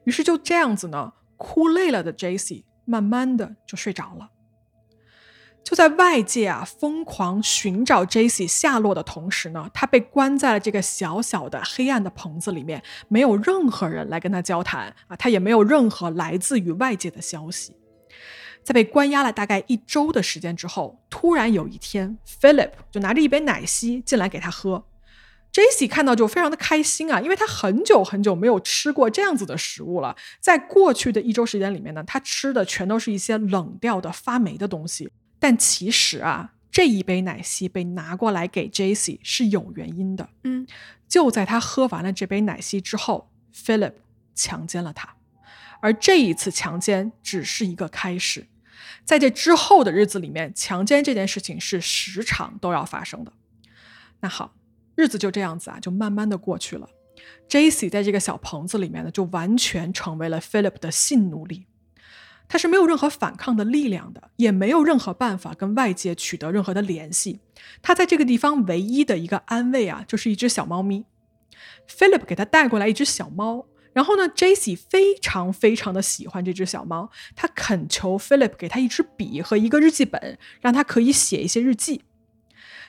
[0.05, 2.65] 于是就这样子呢，哭累了的 J.C.
[2.85, 4.31] 慢慢的就睡着了。
[5.63, 8.47] 就在外界啊疯狂寻找 J.C.
[8.47, 17.75] 下落的同时呢，他被关在了这个小小的黑暗的棚子里面，没有任何人来跟他交谈啊，他也没有任何来自于外界的消息。
[18.65, 24.85] 在被关押了大概一周的时间之后，突然有一天，Philip 就拿着一杯奶昔进来给他喝。
[25.53, 30.17] Jesse 看到就非常的开心啊，因为他很久很久没有吃过这样子的食物了。
[30.41, 35.09] 在过去的一周时间里面呢，他吃的全都是一些冷掉的、发霉的东西。
[35.39, 40.29] 但其实啊，这一杯奶昔被拿过来给 Jesse 是有原因的。
[40.43, 40.67] 嗯，
[41.07, 43.93] 就在他喝完了这杯奶昔之后，Philip
[44.35, 45.15] 强奸了他，
[45.81, 48.47] 而这一次强奸只是一个开始。
[49.05, 53.33] 在这之后的日子里面，强奸这件事情是时常都要发生的。
[54.21, 54.55] 那好，
[54.95, 56.89] 日子就这样子啊，就慢慢的过去了。
[57.49, 57.91] J.C.
[57.91, 61.67] 在这个小棚子里面呢，就完全成为了 Philip 的性奴隶。
[62.49, 67.41] 他是没有任何反抗的力量的，也没有任何办法跟外界取得任何的联系。
[67.83, 71.05] 他在这个地方唯一的一个安慰啊，就是一只小猫咪。
[71.89, 74.77] Philip 给他带过来一只小猫，然后呢，J.C.
[74.77, 82.03] 非常非常的喜欢这只小猫，他恳求 Philip 给他一支笔和一个日记本，让他可以写一些日记。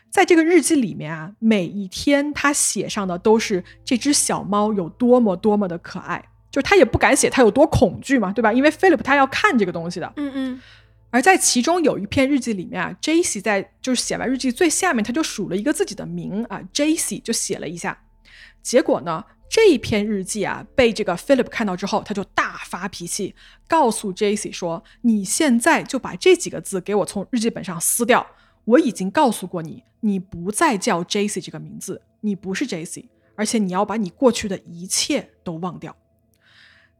[0.09, 8.51] 在这个日记里面啊，每一天他写上的都是这只小猫有多么多么的可爱，就是他也不敢写他有多恐惧嘛，对吧？
[8.51, 10.11] 因为 Philip 他要看这个东西的。
[10.17, 10.61] 嗯嗯
[11.11, 13.39] 而在其中有一篇日记里面啊，J.C.
[13.39, 17.19] 在就是写完日记最下面，他就数了一个自己的名啊，J.C.
[17.19, 17.97] 就写了一下。
[18.61, 23.33] 结果呢，这一篇日记啊被这个 Philip 看到之后，他就大发脾气，
[23.67, 28.25] 告诉 Jacy 说：“你现在就把这几个字给我从日记本上撕掉。
[28.65, 35.95] 我已经告诉过你，你不再叫 Jacy 这个名字，你不是 Jacy，而且你要把你过去的一切都忘掉。”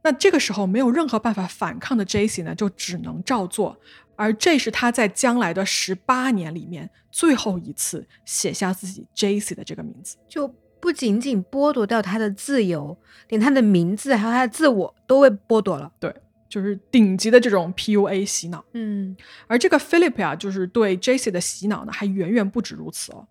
[0.02, 3.76] 那这个时候没有任何办法反抗的 Jacy 呢，就只能照做。
[4.14, 10.16] 而这是他在将来的十八年里面最后一次写下自己 Jacy 的这个名字。
[10.26, 10.48] 就
[10.80, 12.96] 不仅仅剥夺掉他的自由，
[13.28, 15.90] 连他的名字还有他的自我都被剥夺了。
[15.98, 16.14] 对，
[16.48, 18.64] 就是顶级的这种 PUA 洗脑。
[18.72, 23.26] 嗯而这个 Philip 啊，就是对 Jesse 的洗脑呢，还远远不止如此哦。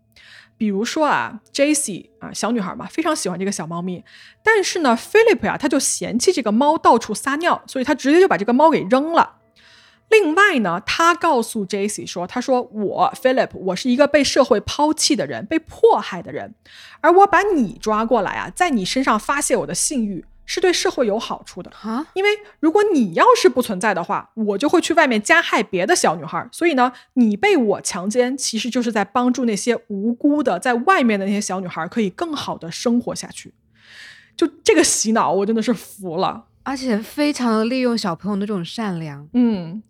[0.58, 4.04] 比如说啊，Jesse 啊，小女孩嘛，非常喜欢这个小猫咪，
[4.42, 9.36] 但是呢，Philip 啊，他就嫌弃这个猫到处撒尿，所以他直接就把这个猫给扔了。
[10.10, 12.06] 另外呢，他告诉 J.C.
[12.06, 16.54] 说：“他说我 Philip，我是一个被社会抛弃的人，被迫害的人，
[17.02, 21.72] 而我把你抓过来啊，在你身上发泄我的性欲，是对社会有好处的。
[21.82, 26.48] 啊，因为如果你要是不存在的话，我就会去外面加害别的小女孩。
[26.52, 33.54] 所以呢，你被我强奸，其实就是在帮助那些无辜的在外面的那些小女孩可以更好的生活下去。
[34.38, 36.46] 就这个洗脑，我真的是服了。
[36.64, 39.28] 而且非常的利用小朋友的这种善良。
[39.34, 39.84] 嗯，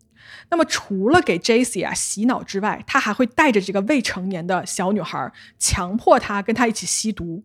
[0.49, 1.81] 那么除了给 J.C.
[1.81, 7.43] 啊洗脑之外，他还会带着这个未成年的小女孩，强迫她跟他一起吸毒。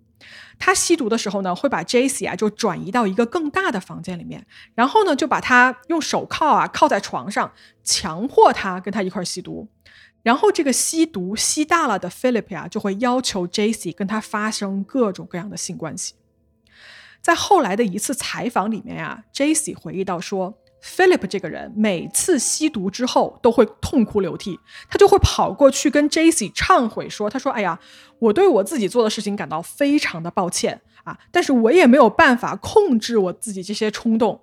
[0.58, 2.26] 他吸毒的时候呢，会把 J.C.
[2.26, 9.68] 啊就转移到一个更大的房间里面，然后呢就把他用手铐啊铐在床上，强迫他跟他一块吸毒。
[10.22, 13.92] 然后这个吸毒吸大了的 Philip 呀、就会要求 J.C.
[13.92, 16.12] 跟他发生各种各样的性关系。
[17.22, 26.48] 在后来的一次采访里面呀、j c 回忆到说，Philip 这个人每次吸毒之后都会痛哭流涕，他就会跑过去跟 J.C.
[26.50, 27.78] 忏悔说：“他说，哎呀，
[28.18, 34.40] 我对我自己做的事情感到非常的抱歉啊，但是我也没有办法控制我自己这些冲动。”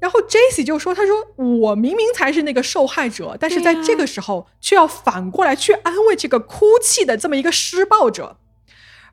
[0.00, 0.62] 然后 J.C.
[0.62, 8.36] 就说：“他说我明明才是那个受害者，但是在这个时候却要反过来去安慰这个哭泣的这么一个施暴者。”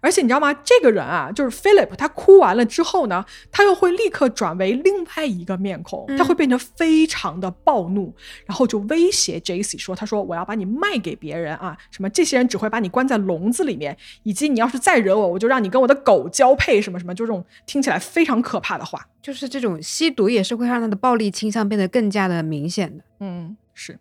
[0.02, 0.54] 而且你知道吗？
[0.64, 8.14] 这个人啊，就是 Philip，他哭完了之后呢，他又会立刻转为另外一个面孔，他会变得非常的暴怒，
[8.46, 19.08] 然后就威胁 Jesse 说：“他说我要把你卖给别人啊，什么这些人只会把你关在笼子里面，以及你要是再惹我，我就让你跟我的狗交配，什么什么，就这种听起来非常可怕的话。
[19.22, 23.04] 就是这种吸毒也是会让他的暴力倾向变得更加的明显的。
[23.20, 24.00] 嗯，是。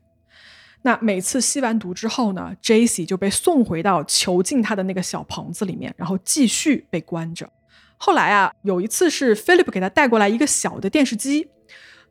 [0.83, 7.51] 那每次吸完毒之后呢，Jesse 就被送回到囚禁他的那个小棚子里面，然后继续被关着。
[7.97, 11.49] 后来啊，有一次是 Philip 给他带过来一个小的电视机，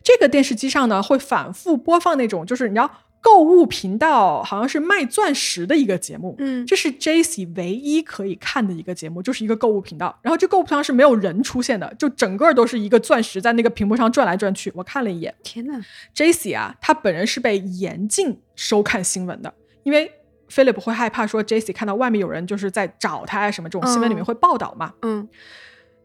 [0.04, 2.92] 这个电视机上呢会反复播放那种，就是你知道。
[3.22, 10.18] 购物频道好像是卖钻石的一个节目，嗯，这是 Jesse 唯一可以看的一个节目，就是一个购物频道。
[10.22, 14.72] 然后这购物频道是没有人出现的，就整个都是一个钻石在那个屏幕上转来转去。
[14.76, 15.82] 我看了一眼，天呐
[16.14, 19.54] j c e 啊，他本人是被严禁收看新闻的，
[19.84, 20.12] 因为
[20.50, 25.28] Philip 会害怕说 Jesse 看到外面有人就是在找他啊什么这种新闻里面会报道嘛，嗯。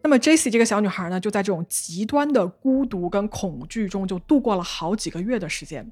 [0.03, 5.91] 那么 Jesse 这个小女孩呢，就在这种极端的孤独跟恐惧中就度过了好几个月的时间。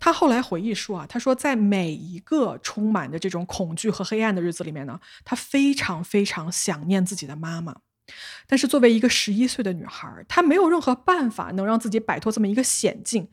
[0.00, 7.76] 他后来回忆说啊，他说在每一个充满着这种恐惧和黑暗的日子里面呢，他非常非常想念自己的妈妈。
[8.46, 13.28] 但是作为一个十一岁的女孩，她没有任何办法能让自己摆脱这么一个险境，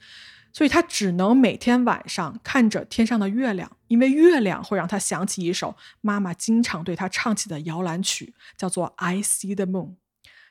[0.51, 9.91] 所以她只能每天晚上看着天上的月亮，因为月亮会让她想起一首妈妈经常对她唱起的摇篮曲，叫做《I See the Moon》。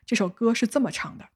[0.06, 1.26] 这首歌是这么唱的。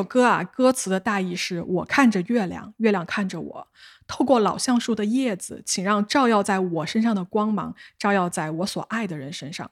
[0.00, 3.68] 首歌啊，歌词的大意是：我看着月亮，月亮看着我。
[4.06, 9.70] 透过老橡树的叶子，请让照耀在我身上的光芒照耀在我所爱的人身上。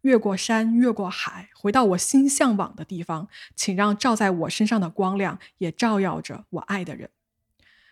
[0.00, 7.10] 越过山，越过海，回到我心向往的地方，请让照在我身上的光亮也照耀着我爱的人。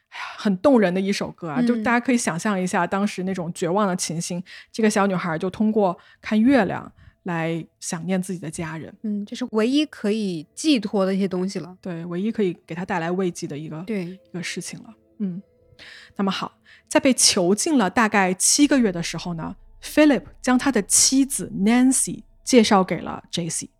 [0.08, 1.62] 哎呀，很动人的一首歌啊！
[1.62, 4.42] 就大家可以想象一下当时那种绝望的情形。
[4.72, 6.92] 这个小女孩就通过看月亮。
[7.26, 11.76] 来想念自己的家人，嗯，这是唯一可以寄托的一些东西了。
[11.80, 14.94] 对，唯一可以给他带来慰藉的一个对一个事情了。
[15.18, 15.42] 嗯，
[16.16, 16.58] 那么好，
[16.88, 23.70] 在被囚禁了大概七个月的时候呢，Philip 将他的妻子 Nancy 介绍给了 Jesse。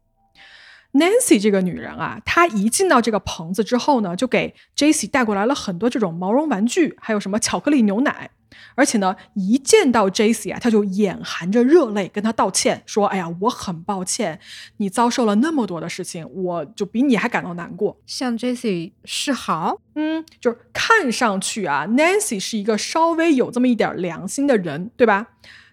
[0.93, 8.31] Nancy 这个女人啊，她一进到这个棚子之后呢，就给 Jesse 带过来了很多这种毛绒玩具，还有什么巧克力牛奶。
[8.75, 14.39] 而且呢，一见到 Jesse 啊，他就眼含着热泪跟他道歉，说：“哎呀，我很抱歉，
[14.79, 25.29] 你遭受了那么多的事情，我就比你还感到难过。”向 Jesse 示好，嗯，就是看上去啊，Nancy 是一个稍微有这么一点良心的人，对吧？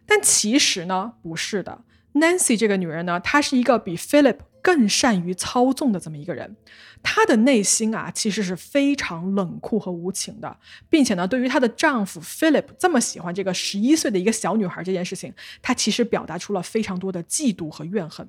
[0.05, 1.81] 但其实呢，不是的。
[2.13, 6.55] Nancy 这个女人呢，她是一个比 Philip 更善于操纵的这么一个人。
[7.03, 10.57] 她的内心啊，其实是非常冷酷和无情的，
[10.89, 18.27] 并且呢，对于她的丈夫 Philip 这么喜欢这个十一岁的一个小女孩这件事情，她其实表达出了非常多的嫉妒和怨恨。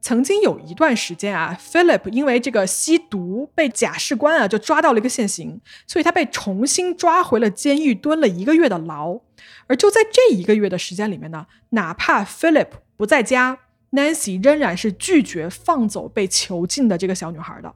[0.00, 9.20] 曾经有一段时间啊，Philip 因为这个吸毒被假释官啊就抓到了一个现行，所以他被重新抓回了监狱，蹲了一个月的牢。
[9.66, 13.58] 而就在这一个月的时间里面呢，哪怕 Philip 不在家。
[13.92, 17.74] Nancy 仍然是拒绝放走被囚禁的这个小女孩的。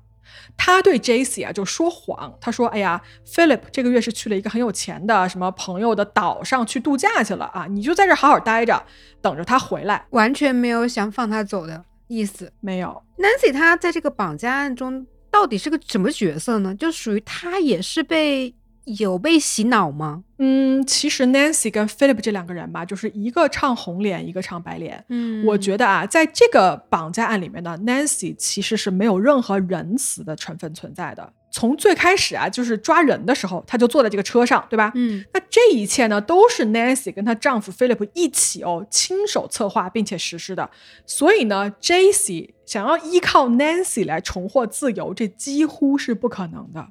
[0.57, 8.85] 她对 Jesse 啊就说谎，她说：“哎呀，Philip 这个月是去了一个很有钱的什么朋友的岛上去度假去了啊，你就在这好好待着，
[9.21, 13.03] 等着他回来。”完全没有想放他走的意思，没有。
[13.19, 16.75] Nancy 她在这个绑架案中到底是个什么角色呢？
[16.75, 18.55] 就属于她也是被
[18.85, 20.25] 有被洗脑吗？
[20.39, 25.05] 嗯，其实 Nancy 跟 Philip 这两个人吧，就是一个唱红脸，一个唱白脸。
[25.09, 31.33] 嗯我觉得啊，在这个绑架案里面呢，Nancy 其实是没有任何仁慈的成分存在的。
[31.55, 34.91] 从最开始啊，就是抓人的时候，她就坐在这个车上，对吧？
[34.95, 40.69] 嗯那这一切呢，都是 Nancy 跟她丈夫 Philip 一起哦，亲手策划并且实施的。
[41.07, 46.89] 所以呢，Jesse 想要依靠 Nancy 来重获自由，这几乎是不可能的。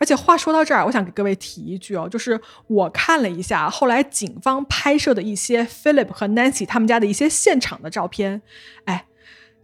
[0.00, 8.40] 而且话说到这儿，我想给各位提一句哦，就是我看了一下后来警方拍摄的一些 Philip 和 Nancy 他们家的一些现场的照片，
[8.86, 9.04] 哎，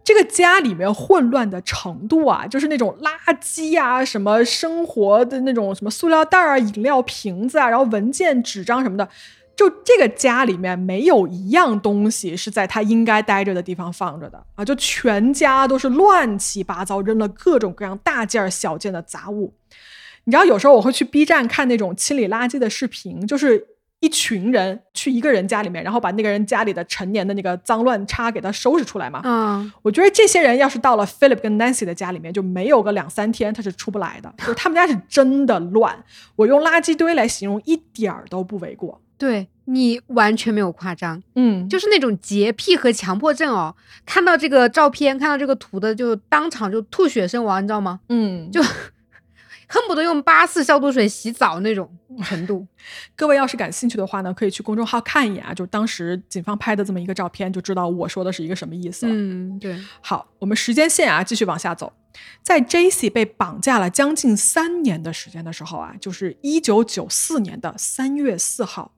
[0.03, 9.09] 这个家里面混乱的程度啊，就是那种垃圾啊，什么生活的那种什么塑料袋啊、饮料瓶子啊，然后文件、纸张什么的，
[9.55, 19.51] 就这个家里面没有一样东西是在他应该待着的地方放着的啊，就全家都是乱七八糟，扔了各种各样大件儿小件的杂物。
[20.27, 23.65] 你知道，有时候我会去 B 站看那种清理垃圾的视频，就是
[24.01, 29.21] 一群人去一个人家里面，然后把那个人家里的陈年的那个脏乱差给他收拾出来嘛。
[29.23, 35.97] 嗯，我觉得这些人要是到了 Philip 跟 Nancy 的家里面，就没有个两三天他是出不来的，就是他们家是真的乱。
[36.35, 39.01] 我用垃圾堆来形容一点儿都不为过。
[39.17, 43.73] 对你完全没有夸张，嗯，就是那种洁癖和强迫症哦。
[44.05, 47.99] 看到这个照片，看到这个图的，就当场就吐血身亡，你知道吗？
[48.09, 48.61] 嗯，就
[49.67, 51.89] 恨不得用八四消毒水洗澡那种
[52.23, 52.65] 程度。
[53.15, 59.11] 各位要是感兴趣的话呢，可以去公众号看一眼啊，就当时警方拍的这么一个照片，就知道我说的是一个什么意思了。
[59.13, 61.91] 嗯，对，好，我们时间线啊继续往下走，
[62.41, 63.09] 在 J.C.
[63.09, 68.93] 被绑架了将近三年的时间的时候啊，就是一九九四年的三月四号，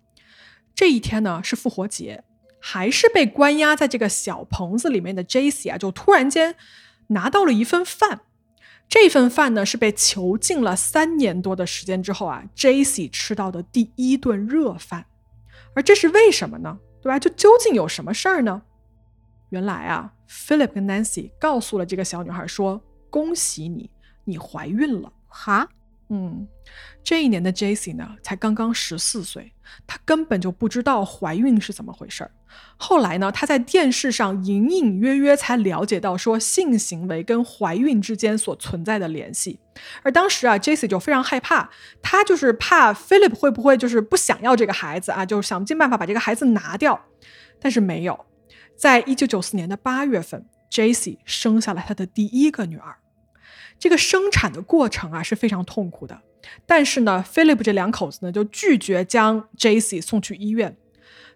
[0.75, 2.23] 这一天呢是复活节，
[2.59, 5.69] 还是被关押在这个小棚子里面的 J.C.
[5.71, 6.55] 啊，就突然间
[7.07, 8.21] 拿到了一份饭。
[8.89, 13.07] 这份饭呢是被囚禁了三年多的时间之后啊，J.C.
[13.07, 15.05] 吃到的第一顿热饭，
[15.75, 16.79] 而这是为什么呢？
[16.99, 17.19] 对吧？
[17.19, 18.63] 就究竟有什么事儿呢？
[19.49, 22.81] 原来啊，Philip 跟 Nancy 告诉了这个小女孩说
[23.11, 23.89] ：“恭喜你，
[24.25, 25.13] 你怀孕了。
[25.27, 25.69] 哈，”
[26.09, 26.47] 嗯，
[27.03, 29.53] 这一年的 Jesse 呢，才刚刚十四岁，
[29.85, 32.31] 她根本就不知道怀孕是怎么回事儿。
[32.77, 39.59] 后来呢，她在电视上隐隐约约才了解到说性行为跟怀孕之间所存在的联系。
[40.01, 40.87] 而当时啊，J.C.
[40.87, 41.69] 就非常害怕，
[42.01, 47.05] 她就是怕 Philip 会不会就是不想要这个孩子啊，就想尽办法把这个孩子拿掉。
[47.61, 48.25] 但是没有，
[48.75, 51.19] 在一九九四年的八月份，J.C.
[51.25, 52.97] 生下了她的第一个女儿。
[53.77, 56.21] 这个生产的过程啊是非常痛苦的，
[56.65, 60.01] 但是呢，Philip 这两口子呢就拒绝将 J.C.
[60.01, 60.75] 送去医院。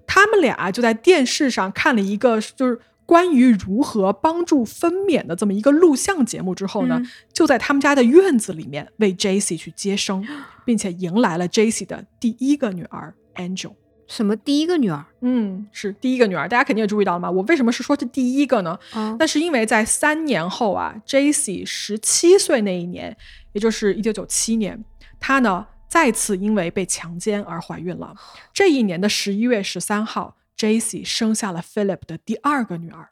[0.06, 9.58] 他们俩就在电视上看了一个就是关于如何帮助分娩的这么一个录像节目之后呢，嗯就在他们家的院子里面为 J.C.
[9.58, 10.26] 去接生，
[10.66, 11.86] 并且迎来了 J.C.
[11.86, 13.74] 的第一个女儿 Angel。
[14.06, 17.32] 什么第一个女儿嗯，是第一个女儿，大家肯定也注意到了嘛？
[17.32, 18.78] 我为什么是说是第一个呢？
[18.91, 19.16] 啊？
[19.18, 21.66] 那是因为在三年后啊，J.C.
[21.66, 23.16] 十七岁那一年，
[23.54, 24.84] 也就是一九九七年，
[25.20, 28.15] 她呢再次因为被强奸而怀孕了。
[28.51, 31.03] 这一年的十一月十三号，J.C.
[31.03, 33.09] 生下了 Philip 的第二个女儿。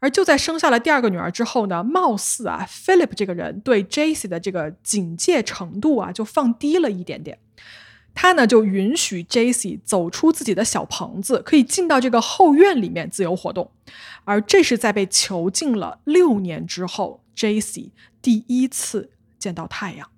[0.00, 4.26] 而就在生下了第二个女儿之后呢，貌似啊，Philip 这个人对 J.C.
[4.26, 7.38] 的这个警戒程度啊就放低了一点点。
[8.12, 9.78] 他呢就允许 J.C.
[9.84, 13.70] 走出自己的小棚子，可以进到这个后院里面自由活动。
[14.24, 17.92] 而这是在被囚禁了六年之后，J.C.
[18.20, 20.10] 第一次见到太阳。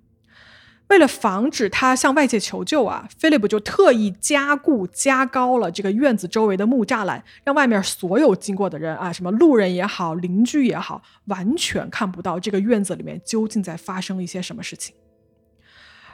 [0.89, 14.95] 为了防止他向外界求救啊，Philip 就特意加固、加高了这个院子周围的木栅栏，让外面所有经过的人啊，什么路人也好、邻居也好，完全看不到这个院子里面究竟在发生一些什么事情。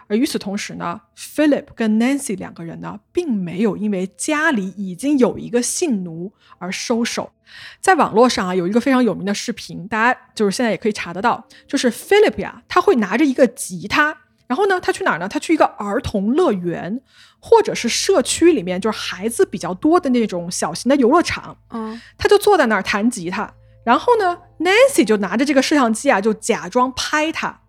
[0.07, 7.32] 而与此同时呢，Philip 跟 Nancy 两个人呢，并没有因为家里已经有一个性奴而收手。
[7.80, 14.15] 在网络上啊，有一个非常有名的视频，大家就是现在也可以查得到，就是 Philip 呀，他会拿着一个吉他，
[14.47, 15.27] 然后呢，他去哪儿呢？
[15.27, 17.01] 他去一个儿童乐园，
[17.39, 27.61] 或者是社区里面就是孩子比较多的那种小型的游乐场，嗯，他就坐在那儿弹吉他，然后呢，Nancy 就拿着这个摄像机啊，就假装拍他。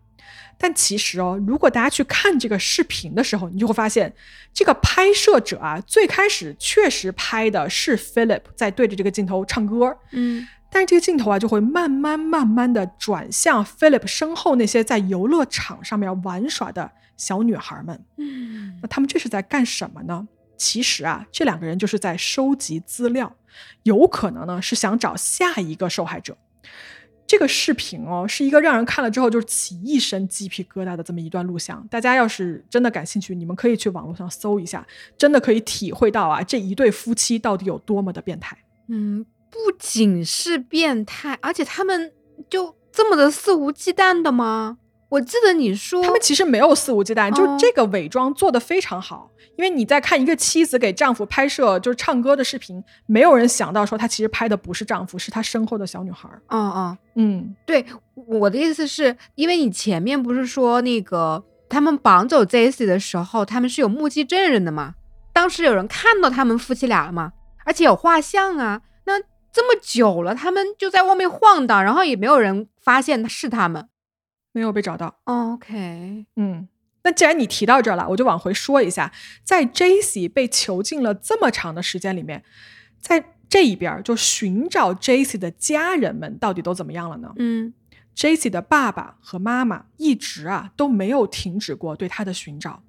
[0.58, 4.10] 但其实哦，如果大家去看这个视频的时候，你就会发现，
[4.54, 17.98] 这个拍摄者啊，最开始确实拍的是 Philip 在对着这个镜头唱歌，嗯，但是这个镜头啊，就会慢慢慢慢的转向 Philip 身后那些在游乐场上面玩耍的小女孩们。
[18.18, 20.28] 嗯，那他们这是在干什么呢？
[20.58, 23.34] 其实啊，这两个人就是在收集资料，
[23.84, 26.36] 有可能呢是想找下一个受害者。
[27.26, 31.82] 这个视频哦，是一个让人看了之后就是起一身鸡皮疙瘩的这么一段录像。
[31.90, 38.58] 大家要是真的感兴趣，你们可以去网络上搜一下，真的可以体会到啊，这一对夫妻到底有多么的变态。
[38.88, 39.24] 嗯，
[39.64, 42.12] 不仅是变态，而且他们
[42.50, 44.78] 就这么的肆无忌惮的吗？
[45.08, 49.30] 我记得你说他们其实没有肆无忌惮，就这个伪装做的非常好。
[49.56, 56.28] 因为你在看一个妻子给丈夫拍摄就是唱歌的视频，没有人想到说他其实拍的不是丈夫，是她身后的小女孩。
[56.48, 64.94] 嗯嗯嗯，对，我的意思是因为你前面不是说那个他们绑走 Jesse 的时候，他们是有目击证人的吗？
[65.32, 67.32] 当时有人看到他们夫妻俩了吗？
[67.64, 68.82] 而且有画像啊。
[69.56, 73.88] 那这么久了，他们就在外面晃荡，然后也没有人发现是他们。
[74.52, 75.18] 没有被找到。
[75.24, 76.68] OK，嗯，
[77.04, 82.44] 那既然你提到这儿了，我就往回说一下，在 Jesse 被囚禁了这么长的时间里面，
[83.00, 87.32] 在这一边就寻找 Jesse 的家人们到底都怎么样了呢？
[87.36, 87.74] 嗯
[88.14, 92.82] ，Jesse 的爸爸和妈妈一直啊都没有停止过对他的寻找。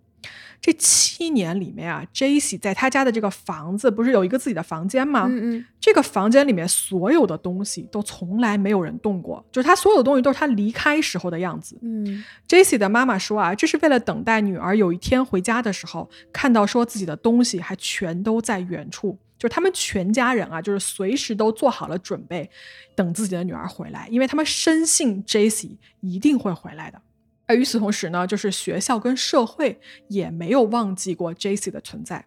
[0.59, 5.27] 这七年里面啊，Jace 在他家的这个房子不是有一个自己的房间吗？
[5.29, 11.77] 嗯嗯，这个房间里面所有的东西都从来没有人动过，就是他所有的东西都是他离开时候的样子。
[11.83, 22.49] 嗯，Jace 的妈妈说啊，这是为了等待女儿有一天回家的时候，看到说自己的东西还全都在远处，就是他们全家人啊，就是随时都做好了准备，
[22.95, 25.69] 等自己的女儿回来，因为他们深信 Jace
[26.01, 26.99] 一定会回来的。
[27.47, 29.79] 而与此同时呢，就是学校跟社会
[30.09, 32.25] 也没有忘记过 Jesse 的存在。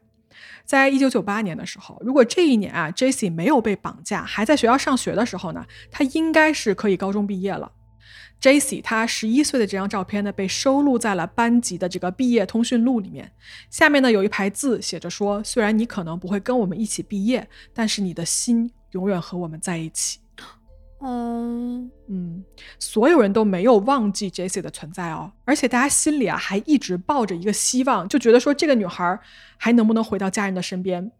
[0.64, 7.70] 在一九九八年的时候，如果这一年啊 Jesse 没有被绑架，还在学校上学的时候呢，他应该是可以高中毕业了。
[8.40, 13.30] Jesse 他十一岁的这张照片呢，被收录在了班级的这个毕业通讯录里面。
[13.68, 20.19] 下面呢有一排字写着说：“虽然你可能不会跟我们一起毕业，但是你的心永远和我们在一起。”
[21.02, 22.44] 嗯嗯，
[22.78, 29.18] 所有人都没有忘记 Jesse 的存在哦，而且大家心里啊还一直抱着一个希望，就觉得说这个女孩
[29.56, 31.10] 还能不能回到家人的身边。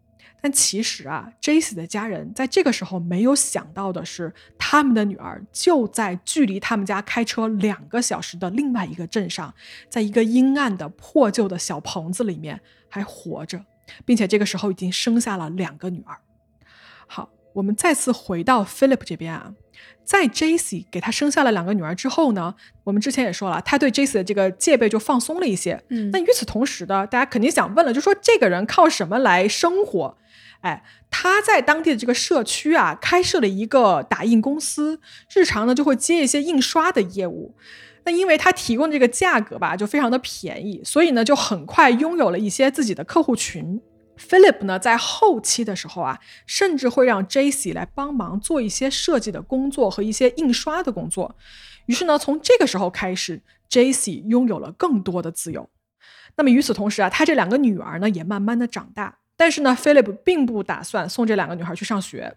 [0.43, 9.53] 但其实啊，Jesse 的家人在这个时候没有想到的是，他们的女儿就在距离他们家开车两个小时的另外一个镇上，
[9.87, 12.59] 在一个阴暗的破旧的小棚子里面
[12.89, 13.63] 还活着，
[14.03, 16.17] 并且这个时候已经生下了两个女儿。
[17.51, 19.53] 好，我们再次回到 Philip 这边啊。
[20.03, 25.81] 在 Jace 给他生下了两个女儿之后呢，我们之前也说了，他对 Jace 的这个戒备就放松了一些。
[25.89, 30.17] 嗯，那与此同时的，大家肯定想问了，就说这个人靠什么来生活？
[30.61, 34.99] 哎，他在当地的这个社区啊，开设了一个打印公司，
[35.33, 37.55] 日常呢就会接一些印刷的业务。
[38.03, 43.79] 那因为他提供这个价格吧，就非常的便宜，所以呢就很快拥有了一些自己的客户群。
[44.29, 51.35] Philip 呢，在后期的时候啊，甚至会让 Jesse 来帮忙做一些设计的工作和一些印刷的工作。
[51.87, 55.69] 于是呢，从这个时候开始，Jesse 拥有了更多的自由。
[56.35, 59.17] 那么与此同时啊，他这两个女儿呢，也慢慢的长大。
[59.35, 62.35] 但是呢，Philip 并不打算送这两个女孩去上学。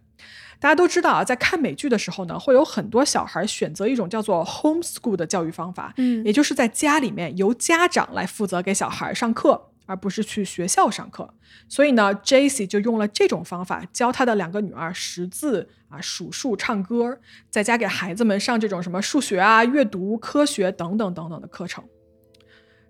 [0.58, 9.73] 大家都知道啊，在看美剧的时候呢，会有很多小孩选择一种叫做 homeschool 的教育方法，嗯也就是在家里面由家长来负责给小孩上课。
[9.86, 11.32] 而不是去学校上课，
[11.68, 17.18] 所以呢，Jesse 就用了这种方法教他的两个女儿识字啊、数数、唱歌，
[17.50, 21.84] 在家给孩子们上这种什么数学啊、阅读、科学等等等等的课程。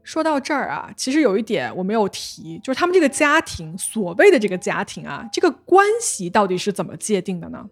[0.03, 7.67] 说到这儿啊，其实有一点我没有提，就是他们这个家庭所谓的这个家庭啊，这个关系到底是怎么界定的呢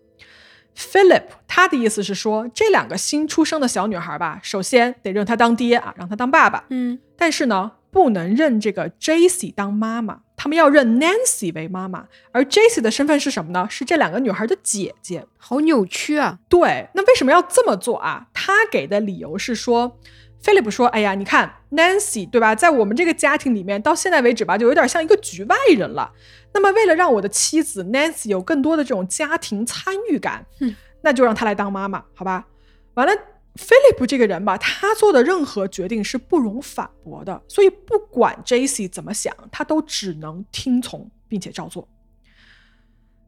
[0.75, 12.09] ？Philip 他的意思是说，这两个新出生的小女孩吧，首先得认他当爹啊，让他当爸爸，嗯但是呢，不能认这个 Jesse 当妈妈，他们要认 Nancy 为妈妈。
[12.32, 13.66] 而 Jesse 的身份是什么呢？
[13.68, 15.26] 是这两个女孩的姐姐。
[15.36, 16.38] 好扭曲啊！
[16.49, 18.28] 对，那为什么要这么做啊？
[18.32, 19.99] 他给的理由是说
[20.43, 26.11] ，Philip 说：“哎呀，你看 Nancy 对吧，在我们这个家庭里面，到现在为止吧，就有点像一个局外人了。
[26.55, 32.47] 那么为了让我的妻子 Nancy 有更多的这种家庭参与感，嗯那就让她来当妈妈，好吧？
[32.95, 33.12] 完了。”
[33.55, 38.89] 菲利普这个人吧，他做的任何决定是不容反驳的，所以不管 J.C.
[38.89, 41.87] 怎么想，他都只能听从并且照做。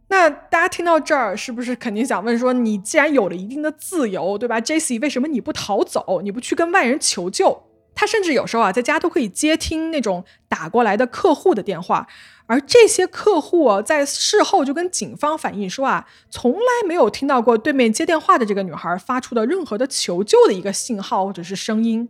[0.09, 4.99] 那大家听到这儿，是不是肯定想问说，你既然有了一定的自由，对吧？J.C.
[5.01, 6.21] 为什么你不逃走？
[6.23, 7.65] 你不去跟外人求救？
[7.95, 12.07] 他甚至有时候啊，在家都可以接听那种打过来的客户的电话，
[12.47, 22.09] 而这些客户，在事后就跟警方反映说啊，从来没有听到过对面接电话的这个女孩发出的任何的求救的一个信号或者是声音。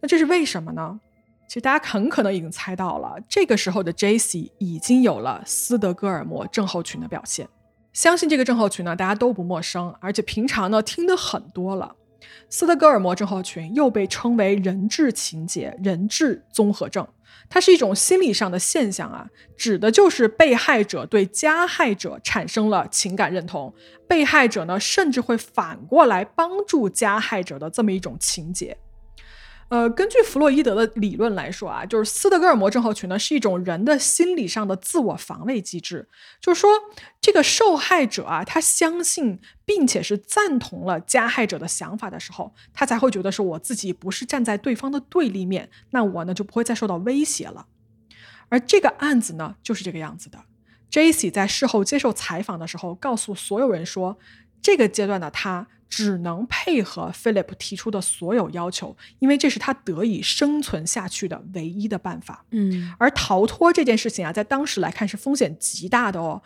[0.00, 0.98] 那这是为什么呢？
[1.46, 4.50] 其实大家很可能已经猜到了，这个时候的 J.C.
[4.58, 7.48] 已经有了斯德哥尔摩症候群的表现。
[7.92, 11.94] 相信这个症候群呢，大家都不陌生，而且平常呢听得很多了。
[12.50, 17.06] 斯德哥尔摩症候群又被称为人质情节、人质综合症，
[17.48, 23.72] 它是一种心理上的现象啊，指的就是被害者对加害者产生了情感认同，
[24.08, 28.76] 被害者呢甚至会反过来帮助加害者的这么一种情节。
[29.68, 36.08] 呃，根据弗洛伊德的理论来说啊，就是斯德哥尔摩症候群呢是一种人的心理上的自我防卫机制，
[36.40, 36.70] 就是说
[37.20, 47.66] 这个受害者啊，他相信并且是赞同了加害者的想法的时候，他才会觉得说我自己不是站在对方的对立面，那我呢就不会再受到威胁了。
[48.48, 50.38] 而这个案子呢就是这个样子的。
[50.88, 54.16] J C 在事后接受采访的时候，告诉所有人说，
[54.66, 55.66] 这个阶段的他。
[55.88, 62.44] 只能配合 Philip 提出的所有要求，因为这是他得以生存下去的唯一的办法。
[62.50, 66.42] 嗯，而逃脱这件事情啊，在当时来看是风险极大的哦，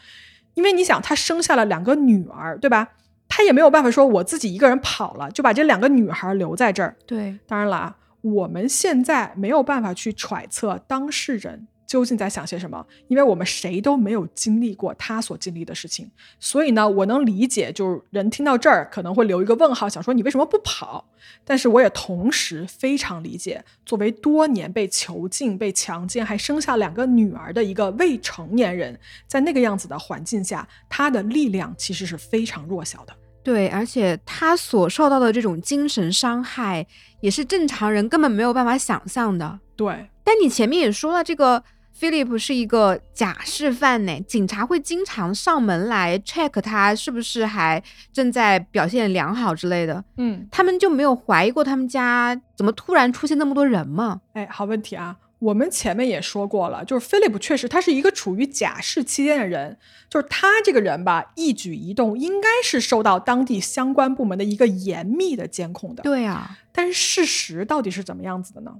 [0.53, 2.91] 因为你想，他生下了两个女儿，对吧？
[3.31, 6.95] 他也没有办法说我自己一个人跑了，就把这两个女孩留在这儿。
[7.07, 11.66] 对，当然了啊，我们现在没有办法去揣测当事人。
[11.91, 12.86] 究竟在想些什么？
[13.09, 21.05] 因为我们谁都没有经历过他所经历的事情，所以呢，我能理解，就是人听到这儿可能会留一个问号，想说你为什么不跑？
[21.45, 33.12] 但是我也同时非常理解，作为多年被囚禁、被强奸，还生下两个女儿的一个未成年人，在那个样子的环境下，他的力量其实是非常弱小的。
[33.43, 36.86] 对，而且他所受到的这种精神伤害，
[37.20, 39.59] 也是正常人根本没有办法想象的。
[39.74, 41.64] 对，但你前面也说了这个。
[42.01, 50.03] Philip 是一个假释犯呢，警察会经常上门来 check 他是不是还正在表现良好之类的。
[50.16, 54.22] 嗯，他们就没有怀疑过他们家怎么突然出现那么多人吗？
[54.32, 55.18] 哎，好问题啊！
[55.40, 59.76] 我们前面也说过了，就是 Philip 确实他是一个处于假释期间的人，
[60.09, 66.03] 就是他这个人吧，一举一动应该是受到当地相关部门的一个严密的监控的。
[66.03, 68.72] 对啊，但是事实到底是怎么样子的呢？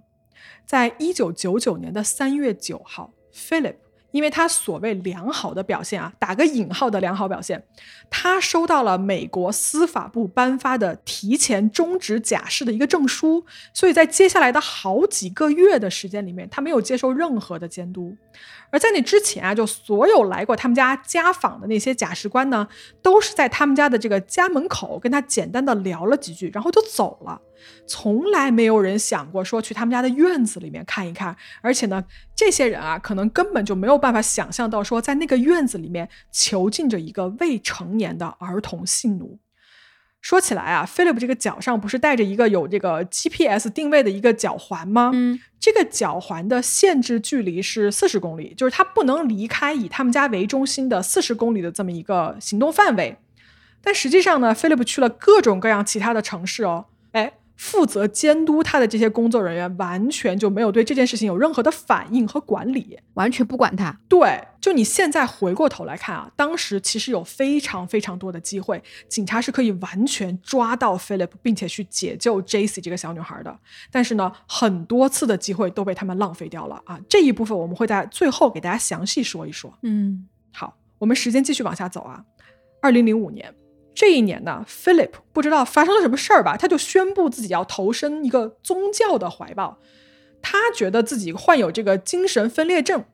[0.67, 3.77] 在一九九九年的三月九号，Philip
[4.13, 7.63] 因为他所谓良好的表现啊，打个引号的良好表现，
[8.11, 18.17] 他收到了美国司法部颁发的提前终止假释的一个证书，所以在接下来的好几个月的时间里面，他没有接受任何的监督。
[18.71, 22.69] 而在那之前啊，就所有来过他们家家访的那些假释官呢，
[23.03, 27.41] 都是在他们家的这个家门口跟他简单的聊了几句，然后就走了。
[27.87, 31.37] 从来没有人想过说去他们家的院子里面看一看。
[31.61, 32.05] 而且呢，
[32.35, 39.39] 这些人啊，可能根本就没有办法想象到说在那个院子里面囚禁着一个未成年的儿童性奴。
[40.21, 45.11] 说起来啊，Philip 这个脚上不是带着一个有这个 GPS 定位的一个脚环吗？
[45.15, 53.17] 嗯，这个脚环的限制距离是四十公里，就是他不能离开以他们家为中心的四十公里的这么一个行动范围。
[53.83, 57.00] 但实际上呢，Philip 去了各种各样其他的城市哦，哎。
[57.61, 63.95] 负责监督他的这些工作人员完全就没有对这件事情有任何的反应和管理，完全不管他。
[64.09, 73.55] 对，就你现在回过头来看啊，当时其实有非常非常多的机会，警察是可以完全抓到 Philip，并且去解救 Jesse 这个小女孩的。
[73.91, 76.99] 但是呢，很多次的机会都被他们浪费掉了啊。
[77.11, 79.71] 这一部分我们会在最后给大家详细说一说。
[79.83, 82.25] 嗯，好，我们时间继续往下走啊。
[82.81, 83.55] 二零零五年。
[83.95, 89.79] 这一年呢，Philip 不知道发生了什么事儿吧，他就宣布自己要投身一个宗教的怀抱。
[90.41, 93.05] 他觉得自己患有这个精神分裂症，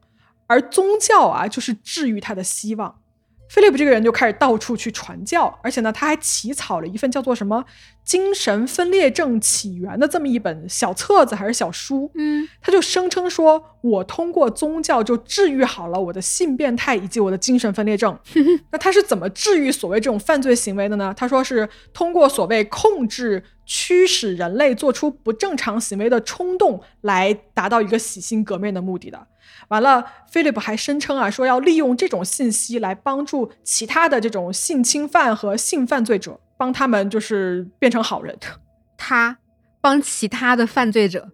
[0.46, 3.00] 而宗教啊，就是治愈他的希望。
[3.48, 7.62] 菲利普这个人就开始到处去传教，而且呢，他还起草了一份叫做什么
[8.04, 12.10] 《精神分裂症起源》的这么一本小册子还是小书。
[12.14, 18.18] 嗯，他就声称说，我通过宗教就治愈好了我的性变态以及我的精神分裂症。
[18.72, 21.14] 那他是怎么治愈所谓这种犯罪行为的呢？
[21.16, 29.26] 他说是通过所谓控制、驱使人类做出不正常行为的冲动来达到一个洗心革面的目的的。
[29.68, 38.38] 完了，菲利普还声称啊，说要利用这种信息来帮助其他的这种性侵犯和性犯罪者，帮他们就是变成好人。
[38.96, 39.38] 他
[39.80, 41.30] 帮其他的犯罪者，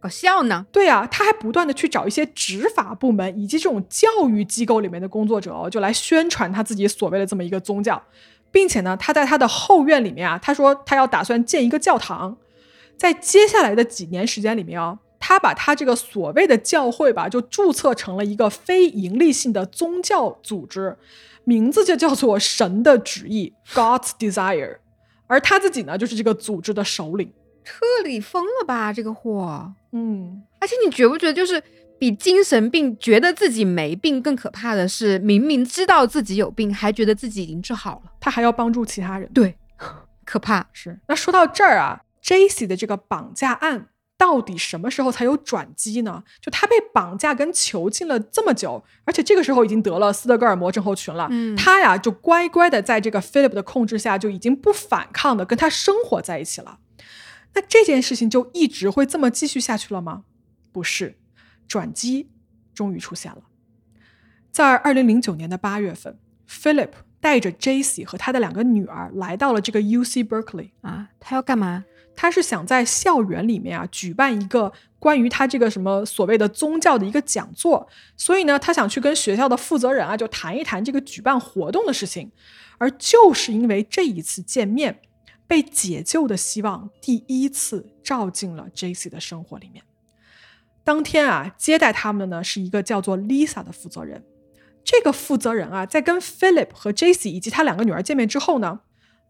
[0.00, 0.66] 搞笑呢？
[0.72, 8.02] 对呀，他还不断的去找一些执法部门以及这种教育机构里面的工作者哦，就来宣传他自己所谓的这么一个宗教，
[8.50, 12.36] 并且呢，他在他的后院里面啊，他说他要打算建一个教堂，
[12.96, 14.98] 在接下来的几年时间里面啊。
[15.24, 20.96] 他把他这个所谓的教会吧，就注册成了一个非盈利性的宗教组织，
[21.44, 24.78] 名字就叫做“神的旨意 ”（God's Desire），
[25.28, 27.32] 而他自己呢，就是这个组织的首领。
[27.62, 29.72] 彻底疯了吧，这个货！
[29.92, 31.62] 嗯，而且你觉不觉得，就是
[32.00, 38.10] 比精神病觉得自己没病更可怕的是，明明知道自己有病，还觉得自己已经治好了。
[38.18, 39.30] 他还要帮助其他人。
[39.32, 39.54] 对，
[40.26, 40.66] 可怕。
[40.72, 40.98] 是。
[41.06, 43.86] 那说到这儿啊，Jaycee 的这个绑架案
[44.22, 46.22] 到底什么时候才有转机呢？
[46.40, 51.26] 就他被绑架跟囚禁了这么久，而且这个时候已经得了斯德哥尔摩症候群了。
[51.32, 56.78] 嗯他呀就乖乖的在这个 Philip 的控制下，就已经不反抗的跟他生活在一起了。
[57.54, 60.22] 那这件事情就一直会这么继续下去了吗？
[60.70, 61.18] 不是，
[61.66, 62.30] 转机
[62.72, 63.42] 终于出现了。
[64.52, 66.16] 在二零零九年的八月份
[66.48, 70.70] ，Philip 带着 Jaycee 和他的两个女儿来到了这个 UC Berkeley。
[70.82, 71.84] 啊，他要干嘛？
[72.14, 82.30] 他是想在校园里面啊举办一个关于他这个什么所谓的宗教的一个讲座，所以呢，他想去跟学校的负责人啊就谈一谈这个举办活动的事情。
[82.78, 85.00] 而就是因为这一次见面，
[85.46, 89.08] 被解救的希望第一次照进了 J.C.
[89.08, 89.84] 的生活里面。
[90.82, 94.24] 当天啊，接待他们的呢是一个叫做 Lisa 的负责人。
[94.82, 97.30] 这个负责人啊，在跟 Philip 和 J.C.
[97.30, 98.80] 以及他两个女儿见面之后呢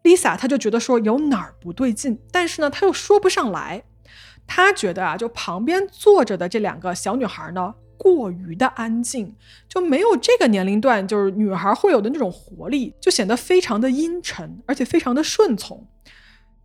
[0.03, 3.83] ，Lisa 她就觉得说有哪儿不对劲，但是呢，她又说不上来。
[4.45, 9.33] 她觉得啊，就旁边坐着的这两个小女孩呢，过于的安静，
[9.69, 15.87] 就没有这个年龄段就是女孩会有的那种活力，就显得非常的阴沉，而且非常的顺从，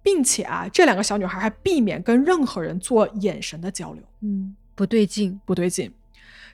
[0.03, 4.03] 并且啊，这两个小女孩还避免跟任何人做眼神的交流。
[4.22, 5.41] 嗯，不对劲。
[5.45, 5.93] 不对劲。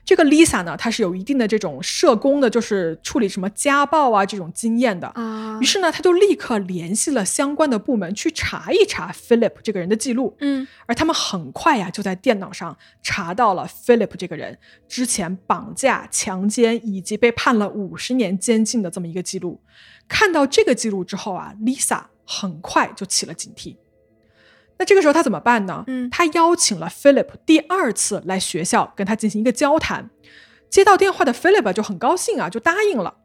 [0.05, 5.07] 这个 Lisa 呢，她是有一定的这种社工的，就是处理什么家暴啊这种经验的。
[5.07, 10.37] 啊于是呢，她就立刻联系了相关的部门去查一查 Philip 这个人的记录。
[10.39, 19.59] 嗯而他们很快呀，就在电脑上查到了 Philip 这个人之前绑架、强奸以及被判了五十年监禁的这么一个记录。
[20.07, 23.75] 看到这个记录之后啊，Lisa 很快就起了警惕。
[24.77, 25.83] 那这个时候他怎么办呢？
[25.87, 30.09] 嗯他邀请了 Philip 第二次来学校跟他进行一个交谈。
[30.69, 33.15] 接到电话的 Philip 就很高兴啊，就答应了。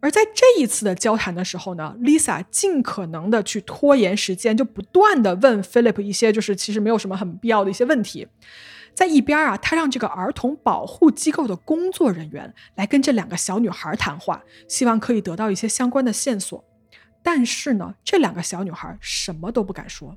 [0.00, 8.28] 而在这一次的交谈的时候呢，Lisa 尽可能的去拖延时间，就不断的问 Philip 一些就是其实没有什么很必要的一些问题。
[8.94, 16.64] 在一边啊，他让这个儿童保护机构的工作人员来跟这两个小女孩谈话，希望可以得到一些相关的线索。
[17.22, 20.16] 但是呢，这两个小女孩什么都不敢说。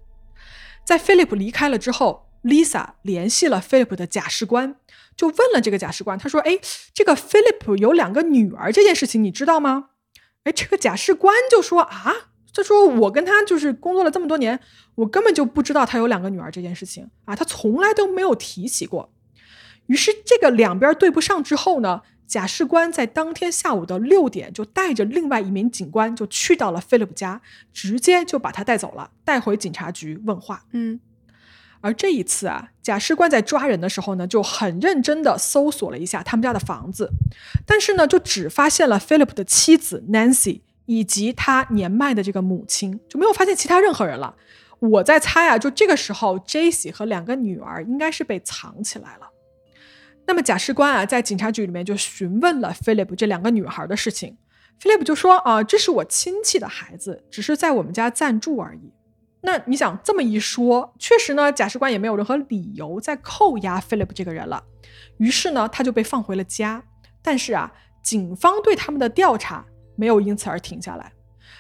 [0.89, 4.75] 在 Philip 离开了之后，Lisa 联系了 Philip 的假释官，
[5.15, 6.59] 就问了这个假释官，他说：“哎，
[6.95, 9.89] 这个 Philip 有两个女儿这件事情你知道吗？”
[10.45, 12.11] 哎，这个假释官就说：“啊，
[12.51, 14.59] 他说我跟他就是工作了这么多年，
[14.95, 19.13] 我根本就不知道他有两个女儿这件事情啊，他从来都没有提起过。”
[19.85, 27.41] 于是这个两边对不上之后呢，假释官在当天下午的六点就带着另外一名警官就去到了 Philip 家，
[27.73, 30.63] 直接就把他带走了，带回警察局问话。
[30.71, 30.99] 嗯
[31.81, 37.09] 而这一次啊，假释官在抓人的时候呢，就很认真的搜索了一下他们家的房子，
[37.65, 44.35] 但是呢，就只发现了 Philip 的妻子 Nancy 以及他年迈的这个母亲，就没有发现其他任何人了。
[44.79, 49.28] 我在猜啊，就这个时候，Jaycee 和两个女儿应该是被藏起来了。
[50.29, 54.37] 那么假释官啊，在警察局里面就询问了 Philip 这两个女孩的事情。
[54.79, 58.93] Philip 就说啊，这是我亲戚的孩子，只是在我们家暂住而已。
[59.41, 64.63] 那你想这么一说，确实呢，假释官也没有任何理由再扣押 Philip 这个人了。
[65.17, 66.83] 于是呢，他就被放回了家。
[67.23, 67.71] 但是啊，
[68.03, 69.65] 警方对他们的调查
[69.95, 71.11] 没有因此而停下来。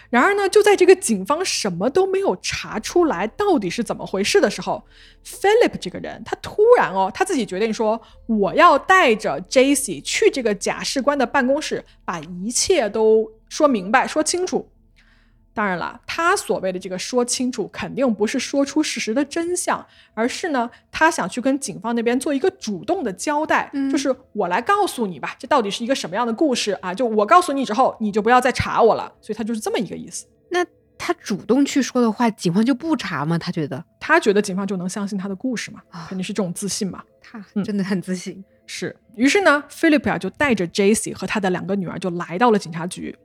[0.09, 4.83] 然而呢，就在这个警方什么都没有查出来到底是怎么回事的时候
[5.23, 14.67] ，Philip 这个人他突然哦，他自己决定说，我要带着 j a c 去这个假释官的办公室，把一切都说明白、说清楚。
[15.53, 26.93] 当然了，他所谓的这个说清楚，肯定不是说出事实的真相，而是呢，他想去跟警方那边做一个主动的交代，嗯就是我来告诉你吧，这到底是一个什么样的故事啊？
[26.93, 29.11] 就我告诉你之后，你就不要再查我了。
[29.19, 30.25] 所以他就是这么一个意思。
[30.49, 30.65] 那
[30.97, 33.37] 他主动去说的话，警方就不查吗？
[33.37, 37.03] 他觉得他觉得警方就能相信他的故事嘛啊，肯定是这种自信嘛。
[37.21, 38.41] 他嗯真的很自信。
[38.65, 43.17] 是，于是呢，Philip 啊就带着 Jaycee 和他的两个女儿就来到了警察局。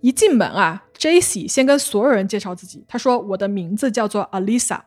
[0.00, 4.80] 一进门啊，Jaycee 先跟所有人介绍自己，他说：“我的名字叫做 Alisa。”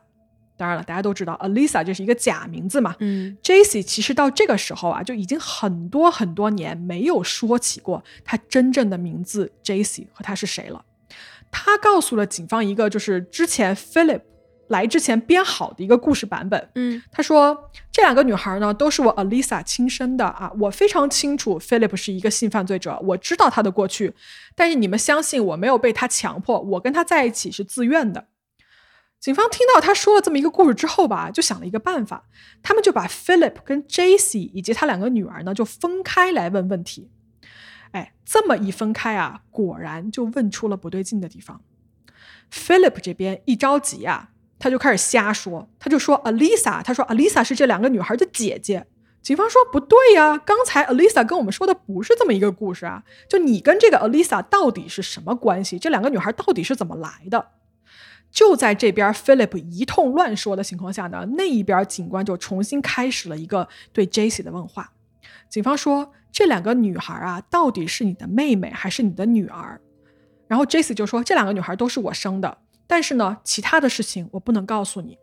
[0.56, 2.94] 当然了，大家都知道 Alisa 这是一个假名字嘛。
[3.00, 10.84] 嗯 Jaycee 其实到这个时候啊，就已经很多很多年没有说起过他真正的名字 Jaycee 和他是谁了。
[11.50, 14.22] 他告诉了警方一个就是之前 Philip
[14.72, 16.70] 来之前编好的一个故事版本。
[16.74, 24.14] 嗯他说：“这两个女孩呢，都是我 Alisa 亲生的啊，我非常清楚 Philip 是一个性犯罪者，我知道他的过去，
[24.56, 28.26] 但是你们相信我没有被他强迫，我跟他在一起是自愿的。”
[29.20, 32.24] 警方听到他说了这么一个故事之后吧，就想了一个办法，
[32.60, 37.08] 他们就把 Philip 跟 Jaycee 以及他两个女儿呢，就分开来问问题。
[37.92, 41.60] 哎，这么一分开啊，果然就问出了不对劲的地方。
[42.50, 44.30] Philip 这边一着急啊，
[44.62, 48.86] 他就开始瞎说，他就说 Alisa，他说 Alisa 是这两个女孩的姐姐。
[49.20, 55.80] 警方说不对呀，刚才 Alisa 跟我们说的不是这么一个故事啊，就你跟这个 Alisa 到底是什么关系？
[55.80, 57.48] 这两个女孩到底是怎么来的？
[58.30, 64.92] 就在这边 Philip 一通乱说的情况下呢，那一边警官就重新开始了一个对 Jaycee 的问话。
[65.48, 69.80] 警方说这两个女孩啊，到底是你的妹妹还是你的女儿？
[70.46, 72.58] 然后 Jaycee 就说这两个女孩都是我生的，
[72.92, 75.16] 但是呢，其他的事情我不能告诉你。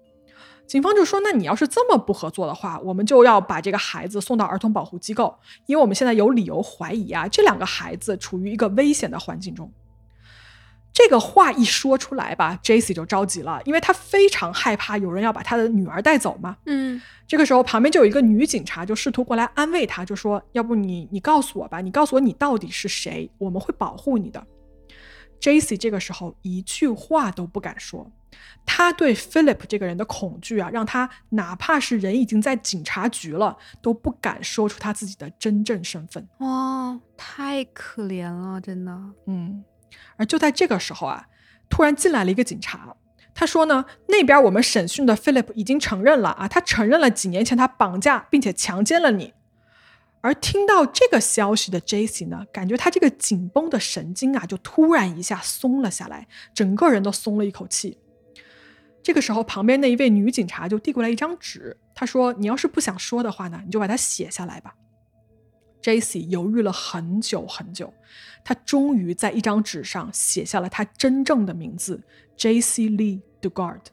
[0.66, 9.72] 警方就说：“那你要是这么不合作的话，我们就要把这个孩子送到儿童保护机构，因为我们现在有理由怀疑啊，这两个孩子处于一个危险的环境中。”
[10.92, 16.58] 这个话一说出来吧，Jaycee 就着急了，因为他非常害怕有人要把他的女儿带走嘛。
[16.66, 24.44] 嗯，这个时候旁边就有一个女警察，就试图过来安慰他，就说：“要不你你告诉我吧，你告诉我你到底是谁，我们会保护你的。”
[25.42, 28.12] Jaycee 这个时候一句话都不敢说。
[28.66, 36.28] 他对 Philip 这个人的恐惧啊，让他哪怕是人已经在警察局了，都不敢说出他自己的真正身份。
[36.38, 38.92] 哇，太可怜了，真的。
[39.26, 39.64] 嗯，
[40.18, 41.28] 而就在这个时候啊，
[41.70, 42.96] 突然进来了一个警察，
[43.34, 49.34] 他说呢，那边我们审讯的 Philip 已经承认了啊，他承认了几年前他绑架并且强奸了你。
[50.22, 57.98] 而听到这个消息的 Jaycee 呢，感觉他这个紧绷的神经啊，就突然一下松了下来，整个人都松了一口气。
[59.02, 64.76] 这个时候，旁边那一位女警察就递过来一张纸，她说：“你要是不想说的话呢，你就把它写下来吧。”
[65.82, 67.94] Jaycee 犹豫了很久很久，
[68.44, 72.04] 他终于在一张纸上写下了他真正的名字
[72.38, 73.84] Jaycee Lee Dugard，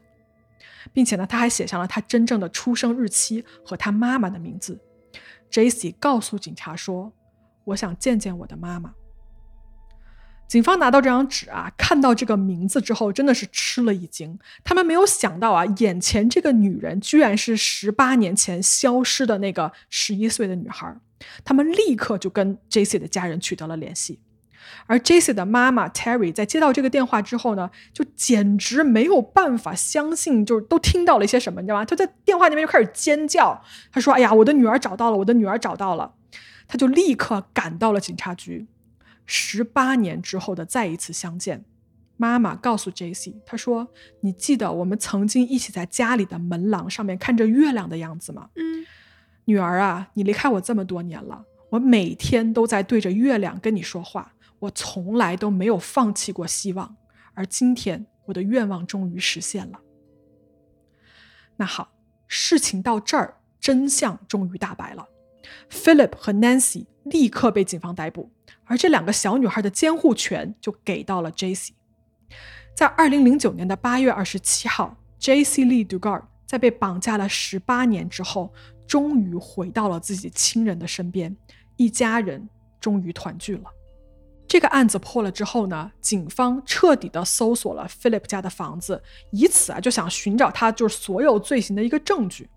[0.91, 4.77] 并且呢，他还写上了他真正的出生日期和他妈妈的名字。
[5.51, 7.13] Jaycee 告诉警察说
[7.65, 8.93] ：“我想见见我的妈妈。”
[10.47, 14.39] 警方拿到这张纸啊，看到这个名字之后，真的是吃了一惊。
[14.63, 20.95] 他们没有想到啊，眼前这个女人居然是十八年前消失的那个十一岁的女孩。
[21.43, 24.21] 他们立刻就跟 Jaycee 的家人取得了联系。
[24.85, 31.85] 而 Jesse 的妈妈 Terry 在接到这个电话之后呢，就简直没有办法相信，就是都听到了一些什么，你知道吗？
[31.85, 33.61] 她在电话那边就开始尖叫，
[33.91, 36.13] 她说：“哎呀，我的女儿找到了，我的女儿找到了！”
[36.67, 38.67] 她就立刻赶到了警察局。
[39.25, 41.65] 十八年之后的再一次相见，
[42.15, 43.89] 妈妈告诉 Jesse，她说
[44.21, 48.85] ：“你记得我们曾经一起在家里的门廊上面看着月亮的样子吗？”嗯，
[49.45, 54.33] 女儿啊，你离开我这么多年了，我每天都在对着月亮跟你说话。
[54.59, 56.97] 我从来都没有放弃过希望，
[57.33, 59.79] 而今天我的愿望终于实现了。
[61.57, 61.91] 那好，
[62.27, 65.07] 事情到这儿，真相终于大白了。
[65.69, 68.31] Philip 和 Nancy 立刻被警方逮捕，
[68.65, 71.71] 而这两个小女孩的监护权就给到了 Jacy。
[72.75, 78.53] 在二零零九年的八月二十七号，Jacy Lee Dugard 在被绑架了十八年之后，
[78.85, 81.35] 终于回到了自己亲人的身边，
[81.75, 82.47] 一家人
[82.79, 83.71] 终于团聚了。
[84.47, 92.49] 这个案子破了之后呢，警方彻底的搜索了 Philip 家的房子，以此啊就想寻找他就是所有罪行的一个证据。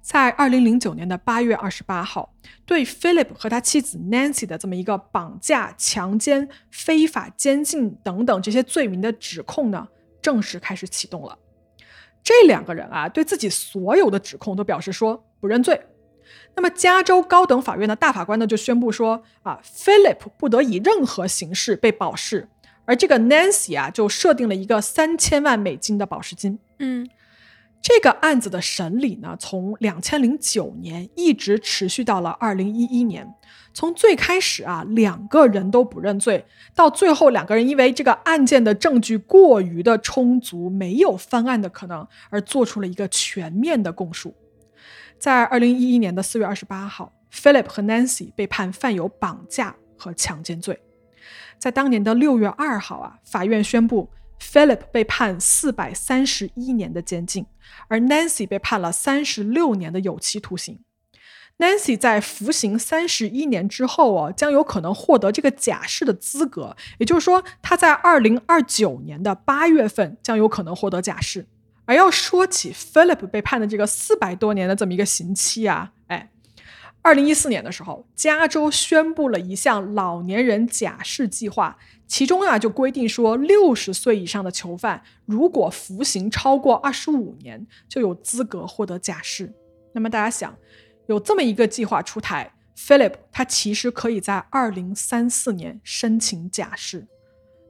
[0.00, 2.34] 在二零零九年的八月二十八号，
[2.64, 9.86] 对 Philip 和他妻子 Nancy 的这么一个绑架、强奸、非法监禁等等这些罪名的指控呢，
[10.20, 11.38] 正式开始启动了。
[12.24, 15.80] 这两个人啊，对自己所有的指控都表示说不认罪。
[16.54, 22.48] 那么，加州高等法院的大法官呢，就宣布说啊，Philip 不得以任何形式被保释，
[22.84, 26.58] 而这个 Nancy 啊，就设定了一个三千万美金的保释金。
[26.78, 27.08] 嗯，
[27.80, 33.34] 这个案子的审理呢，从两千零九年一直持续到了二零一一年。
[33.74, 36.44] 从最开始啊，两个人都不认罪，
[36.74, 44.34] 到最后两个人因为这个案件的证据过于的充足，没有翻案的可能，而做出了一个全面的供述。
[45.22, 50.82] 在二零一一年的四月二十八号，Philip 和 Nancy 被判犯有绑架和强奸罪。
[51.60, 54.10] 在当年的六月二号啊，法院宣布
[54.40, 57.46] Philip 被判四百三十一年的监禁，
[57.86, 60.80] 而 Nancy 被判了三十六年的有期徒刑。
[61.58, 71.46] Nancy 在服刑三十一年之后哦，将有可能获得这个假释的资格，也就是说，他在二零二九年的八月份将有可能获得假释。
[71.84, 76.30] 而要说起 Philip 被判的这个四百多年的这么一个刑期啊，哎，
[77.02, 81.76] 二零一四年的时候，加州宣布了一项老年人假释计划，
[82.06, 89.52] 其中啊就规定说，六十岁以上的囚犯如果服刑超过二十五年，就有资格获得假释。
[89.92, 90.56] 那么大家想，
[91.06, 97.06] 有这么一个计划出台，Philip 他其实可以在二零三四年申请假释，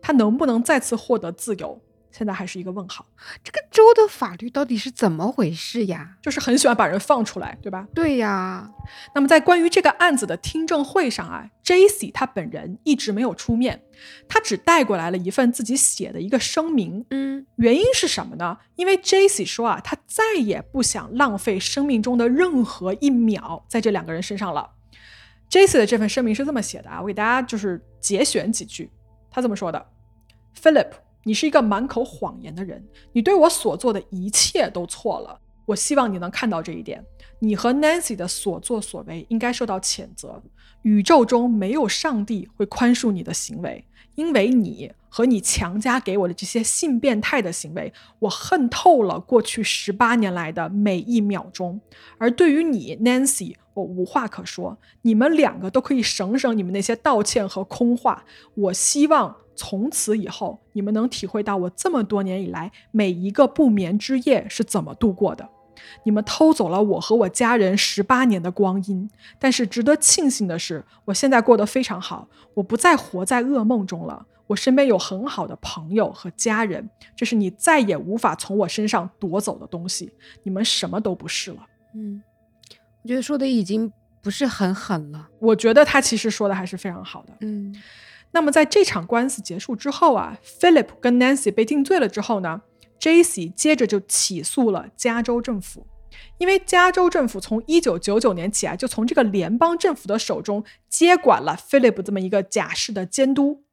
[0.02, 1.80] 他能不能再次获得自由？
[2.12, 3.04] 现在还是一个问号。
[3.42, 6.16] 这个州的法律到底是怎么回事呀？
[6.20, 7.88] 就是很喜欢把人放出来，对吧？
[7.94, 8.70] 对呀。
[9.14, 12.10] 那么在关于这个案子的听证会上啊，J.C.
[12.10, 13.82] 他本人一直没有出面，
[14.28, 17.04] 他只带过来了一份自己写的一个声明。
[17.10, 18.58] 嗯，原因是什么呢？
[18.76, 19.44] 因为 J.C.
[19.44, 24.70] 说啊，他再也不想浪费生命中的任何一秒在这两个人身上了。
[25.48, 25.78] J.C.
[25.78, 28.90] 的这份声明是这么写的啊，我给大家就是节选几句，
[29.30, 29.86] 他这么说的
[30.60, 30.90] ：Philip。
[31.24, 35.38] 你是一个满口谎言的人，你对我所做的一切都错了。
[35.64, 37.04] 我希望你能看到这一点。
[37.38, 40.42] 你和 Nancy 的所作所为应该受到谴责。
[40.82, 43.84] 宇宙中没有上帝会宽恕你的行为，
[44.16, 51.80] 因为你和你强加给我的这些性变态的行为，我恨透了过去十八年来的每一秒钟。
[52.18, 54.76] 而对于你，Nancy，我无话可说。
[55.02, 58.24] 你们两个都可以省省你们那些道歉和空话。
[58.54, 59.36] 我希望。
[59.54, 65.48] 从此以后，你们能体会到我这么多年以来每一个不眠之夜是怎么度过的。
[66.04, 74.26] 你们偷走了我和我家人十八年的光阴，但是值得庆幸的是，我现在过得非常好，我不再活在噩梦中了。
[74.46, 80.12] 我身边有很好的朋友和家人，这是你再也无法从我身上夺走的东西。
[80.42, 81.66] 你们什么都不是了。
[81.94, 82.22] 嗯，
[83.02, 83.90] 我觉得说的已经
[84.20, 85.28] 不是很狠了。
[85.38, 87.32] 我觉得他其实说的还是非常好的。
[87.40, 87.74] 嗯。
[88.32, 92.62] 那么在这场官司结束之后啊，Philip 跟 Nancy 被定罪了之后呢
[92.98, 93.48] ，J.C.
[93.50, 95.86] 接着就起诉了加州政府，
[96.38, 103.64] 因为加州政府从1999年起啊，就从这个联邦政府的手中接管了 Philip 这么一个假释的监督。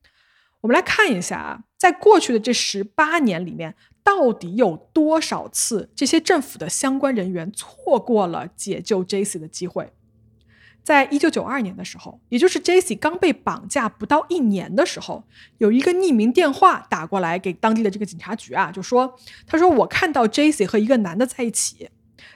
[0.62, 9.40] 我们来看一下啊，在过去的这十八年里面，到底有多少次这些政府的相关人员错过了解救 J.C.
[9.40, 9.94] 的机会？
[10.90, 12.96] 在一九九二年的时候，也就是 J.C.
[12.96, 15.24] 刚被绑架不到一年的时候，
[15.60, 19.14] 有一个匿名电话打过来给当地的这个警察局啊，就说
[19.46, 20.66] ：“他说我看到 J.C.
[20.66, 21.88] 和一个男的在一起。”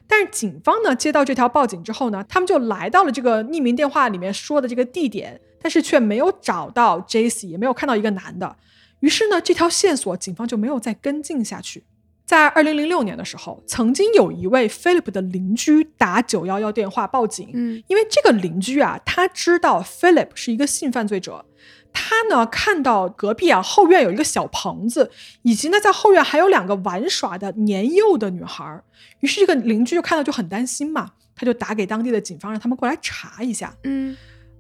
[0.06, 8.56] 但是警方呢接到这条报警之后呢，他们就来到了这个匿名电话里面说的这个地点，但是却没有找到 J.C.，也没有看到一个男的。
[9.00, 11.84] 于是呢，这条线索警方就没有再跟进下去。
[12.26, 21.46] 在二零零六年的时候，曾经有一位 Philip 的邻居打九幺幺电话报警，嗯，因为这个邻居啊，他知道 Philip 是一个性犯罪者，
[21.92, 25.12] 他呢看到隔壁啊后院有一个小棚子，
[25.42, 28.82] 以及呢在后院还有两个玩耍的年幼的女孩，
[29.20, 34.16] 于是这个邻居就看到就很担心嘛，他就打给当地的警方，让他们过来查一下，嗯，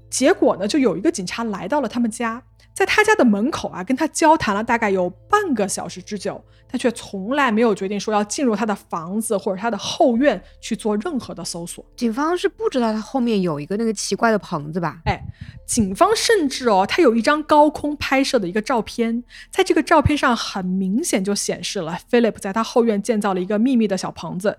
[0.09, 2.43] 结果呢就有一个警察来到了他们家。
[2.73, 11.85] 在他家的门口啊，跟他交谈了大概有半个小时之久，但却从来没有决定说要进入他的房子或者他的后院去做任何的搜索。
[11.95, 14.99] 警方是不知道他后面有一个那个奇怪的棚子吧？
[15.05, 15.21] 哎，
[15.67, 24.57] 警方甚至哦，他有一张高空拍摄的一个照片，在这个照片上很明显就显示了 Philip 在他后院建造了一个秘密的小棚子。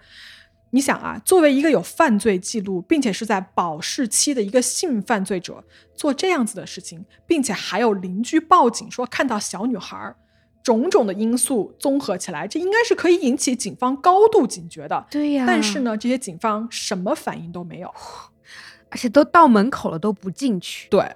[0.75, 5.63] 你想啊，作为一个有犯罪记录，并且是在保释期的一个性犯罪者，
[5.95, 10.13] 做这样子的事情，并且还有邻居报警说看到小女孩，
[10.65, 15.07] 种种的因素综合起来，这应该是可以引起警方高度警觉的。
[15.09, 15.45] 对呀。
[15.47, 17.95] 但是呢，这些警方什么反应都没有，
[18.89, 20.89] 而且都到门口了都不进去。
[20.89, 21.09] 对。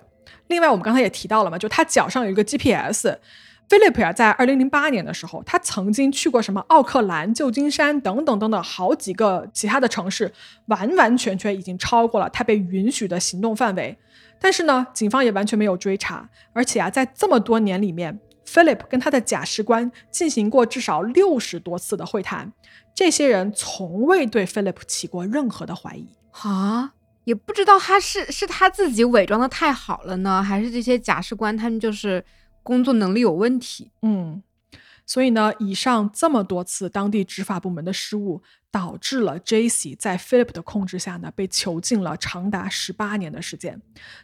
[0.46, 3.08] 另外，我们刚才也提到了嘛，就他脚上有一个 GPS。
[3.68, 10.32] Philip 啊，在二零零八年的时候，他曾经去过什么奥克兰、旧金山等等等等好几个其他的城市，
[10.68, 13.98] 完完全全已经超过了他被允许的行动范围。
[14.40, 16.26] 但是呢，警方也完全没有追查。
[16.54, 22.50] 而且啊，在这么多年里面，Philip 跟他的假释官进行过至少六十多次的会谈，
[22.94, 26.94] 这些人从未对 Philip 起过任何的怀疑啊，
[27.24, 32.24] 也不知道他是是他自己伪装的太好了呢，还是这些假释官他们就是。
[32.68, 34.42] 工作能力有问题，嗯，
[35.06, 39.94] 所以呢，以上这么多次当地执法部门的失误，导致了 J.C.
[39.94, 43.80] 在 Philip 的控制下呢，被囚禁了长达十八年的时间。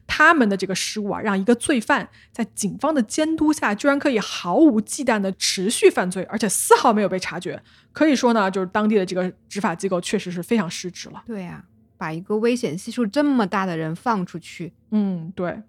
[0.06, 7.62] 他们的这个失误啊，让一个罪犯在警方的监督下，居然可以毫无忌惮的持续犯罪，而且丝毫没有被察觉。
[7.92, 11.22] 可以说呢，就是当地的这个执法机构确实是非常失职了。
[11.24, 11.64] 对呀。
[11.96, 15.62] 把一个危险系数这么大的人放出去，嗯，对。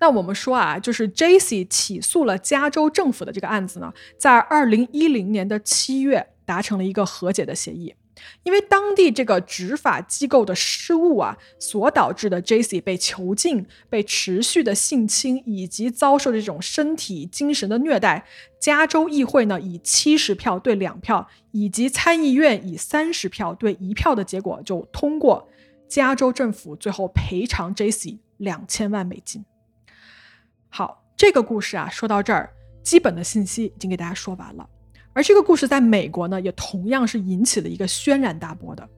[0.00, 1.64] 那我们说啊，就是 J.C.
[1.66, 7.94] 起诉了加州政府的这个案子呢，在二零一零年的七月达成了一个和解的协议。
[8.42, 12.78] 因为当地这个执法机构的失误啊，所导致的 J.C.
[12.80, 18.26] 被囚禁、被持续的性侵以及遭受这种身体、精神的虐待，
[18.58, 25.48] 加州议会呢以七十票对两票，以及参议院以三十票对一票的结果就通过，
[25.90, 28.20] 加州政府最后赔偿 J.C.
[28.36, 29.44] 两千万美金。
[30.68, 32.48] 好，这个故事啊，说到这儿，
[32.84, 34.66] 基本的信息已经给大家说完了。
[35.12, 38.88] 而这个故事在美国呢，也同样是引起了一个轩然大波的。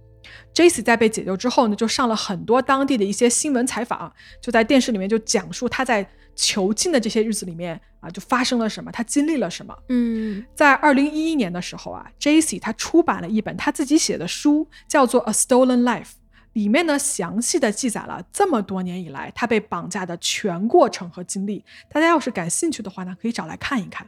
[0.52, 0.82] J.C.
[0.82, 4.12] 在被解救之后呢，就上了很多当地的一些新闻采访，
[4.42, 9.74] 就在电视里面就讲述他在囚禁的这些日子里面啊，就发生了什么，他经历了什么。
[9.88, 12.58] 嗯在二零一一年的时候啊，J.C.
[12.58, 16.04] 他出版了一本他自己写的书，叫做《A Stolen Life》，
[16.52, 21.64] 里面呢详细的记载了这么多年以来他被绑架的全过程和经历。
[21.90, 24.06] 大家要是感兴趣的话呢，可以找来看一看。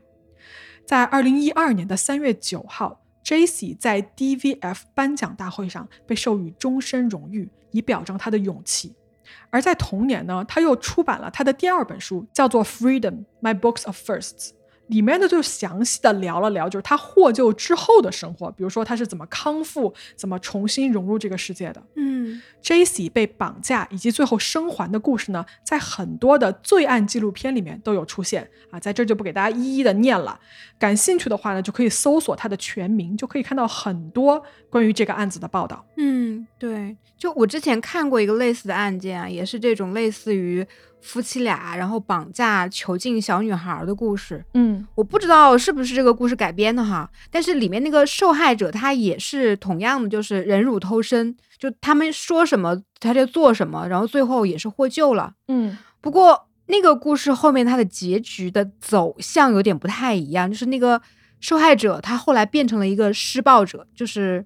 [0.87, 3.75] 在二零一二年的三月九号，J.C.
[3.75, 8.95] 在 DVF 颁奖大会上被授予终身荣誉，以表彰他的勇气。
[9.49, 14.49] 而在同年呢，他又出版了他的第二本书，叫做《Freedom: My Books of Firsts》。
[14.89, 21.83] 里面呢就详细的聊了聊，就是他获救之后的生活，比如说他是怎么康复，怎么重新融入这个世界的。
[21.97, 23.11] 嗯 J.C.
[23.11, 30.41] 被绑架以及最后生还的故事呢，在很多的罪案纪录片里面都有出现啊，在这儿就不给大家一一的念了。
[30.79, 35.85] 感兴趣的话呢，就可以搜索他的全名，就可以看到很多关于这个案子的报道。
[35.99, 40.67] 嗯，对，就我之前看过一个类似的案件啊，也是这种类似于
[41.05, 44.45] 夫妻俩然后绑架囚禁小女孩的故事。
[44.55, 55.35] 嗯我不知道是不是这个故事改编的哈，但是里面那个受害者他也是同样的，就是忍辱偷生，就他们说什么他就做什么，然后最后也是获救了。
[55.49, 61.01] 嗯不过那个故事后面它的结局的走向有点不太一样，就是那个
[61.41, 64.45] 受害者他后来变成了一个施暴者，就是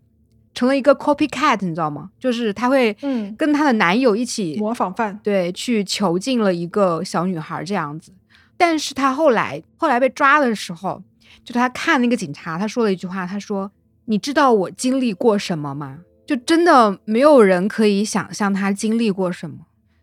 [0.54, 2.10] 成了一个 copycat，你知道吗？
[2.18, 5.18] 就是她会嗯，跟她的男友一起模仿犯。
[5.22, 8.12] 对，去囚禁了一个小女孩这样子。
[8.56, 11.02] 但是她后来后来被抓的时候，
[11.44, 13.70] 就她看那个警察，她说了一句话，她说
[14.06, 19.58] ：“你知道我经历过什么吗？”就真的没有人可以想象她经历过什么。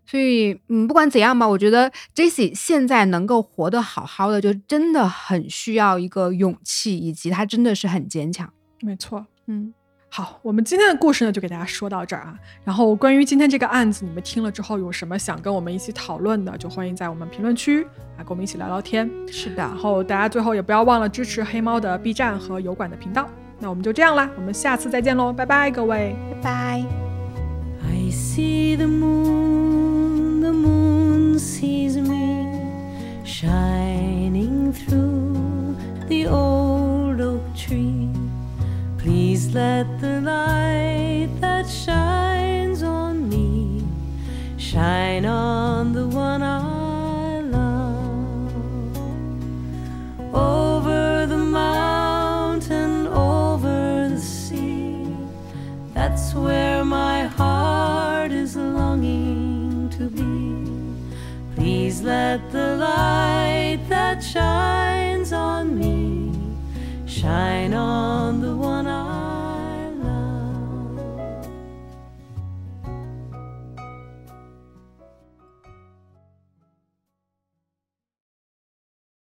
[0.08, 8.52] 所以，嗯，不管怎样吧，我觉得 Jessie 现在能够活得好好的，就真的很需要一个勇气，以及他真的是很坚强。
[8.82, 9.26] 没错。
[9.48, 9.74] 嗯
[10.18, 12.40] 好，我们今天的故事呢，就给大家说到这儿啊。
[12.64, 17.84] 然后关于今天这个案子，你们听了之后有什么想跟我们一起讨论的，就欢迎在我们评论区
[18.16, 19.12] 啊跟我们一起聊聊天。
[19.30, 23.28] 是的然，后大家最后也不要忘了支持黑猫的 B 站和油管的频道。
[23.60, 26.16] 那我们就这样啦，我们下次再见喽，拜拜，各位。
[26.42, 26.86] 拜拜。
[27.84, 32.48] I see the moon, the moon sees me
[33.26, 35.76] shining through
[36.08, 38.15] the old oak tree.
[39.06, 43.84] Please let the light that shines on me
[44.58, 48.98] shine on the one I love.
[50.34, 55.16] Over the mountain, over the sea.
[55.94, 61.54] That's where my heart is longing to be.
[61.54, 66.25] Please let the light that shines on me
[67.16, 69.35] shine on the one I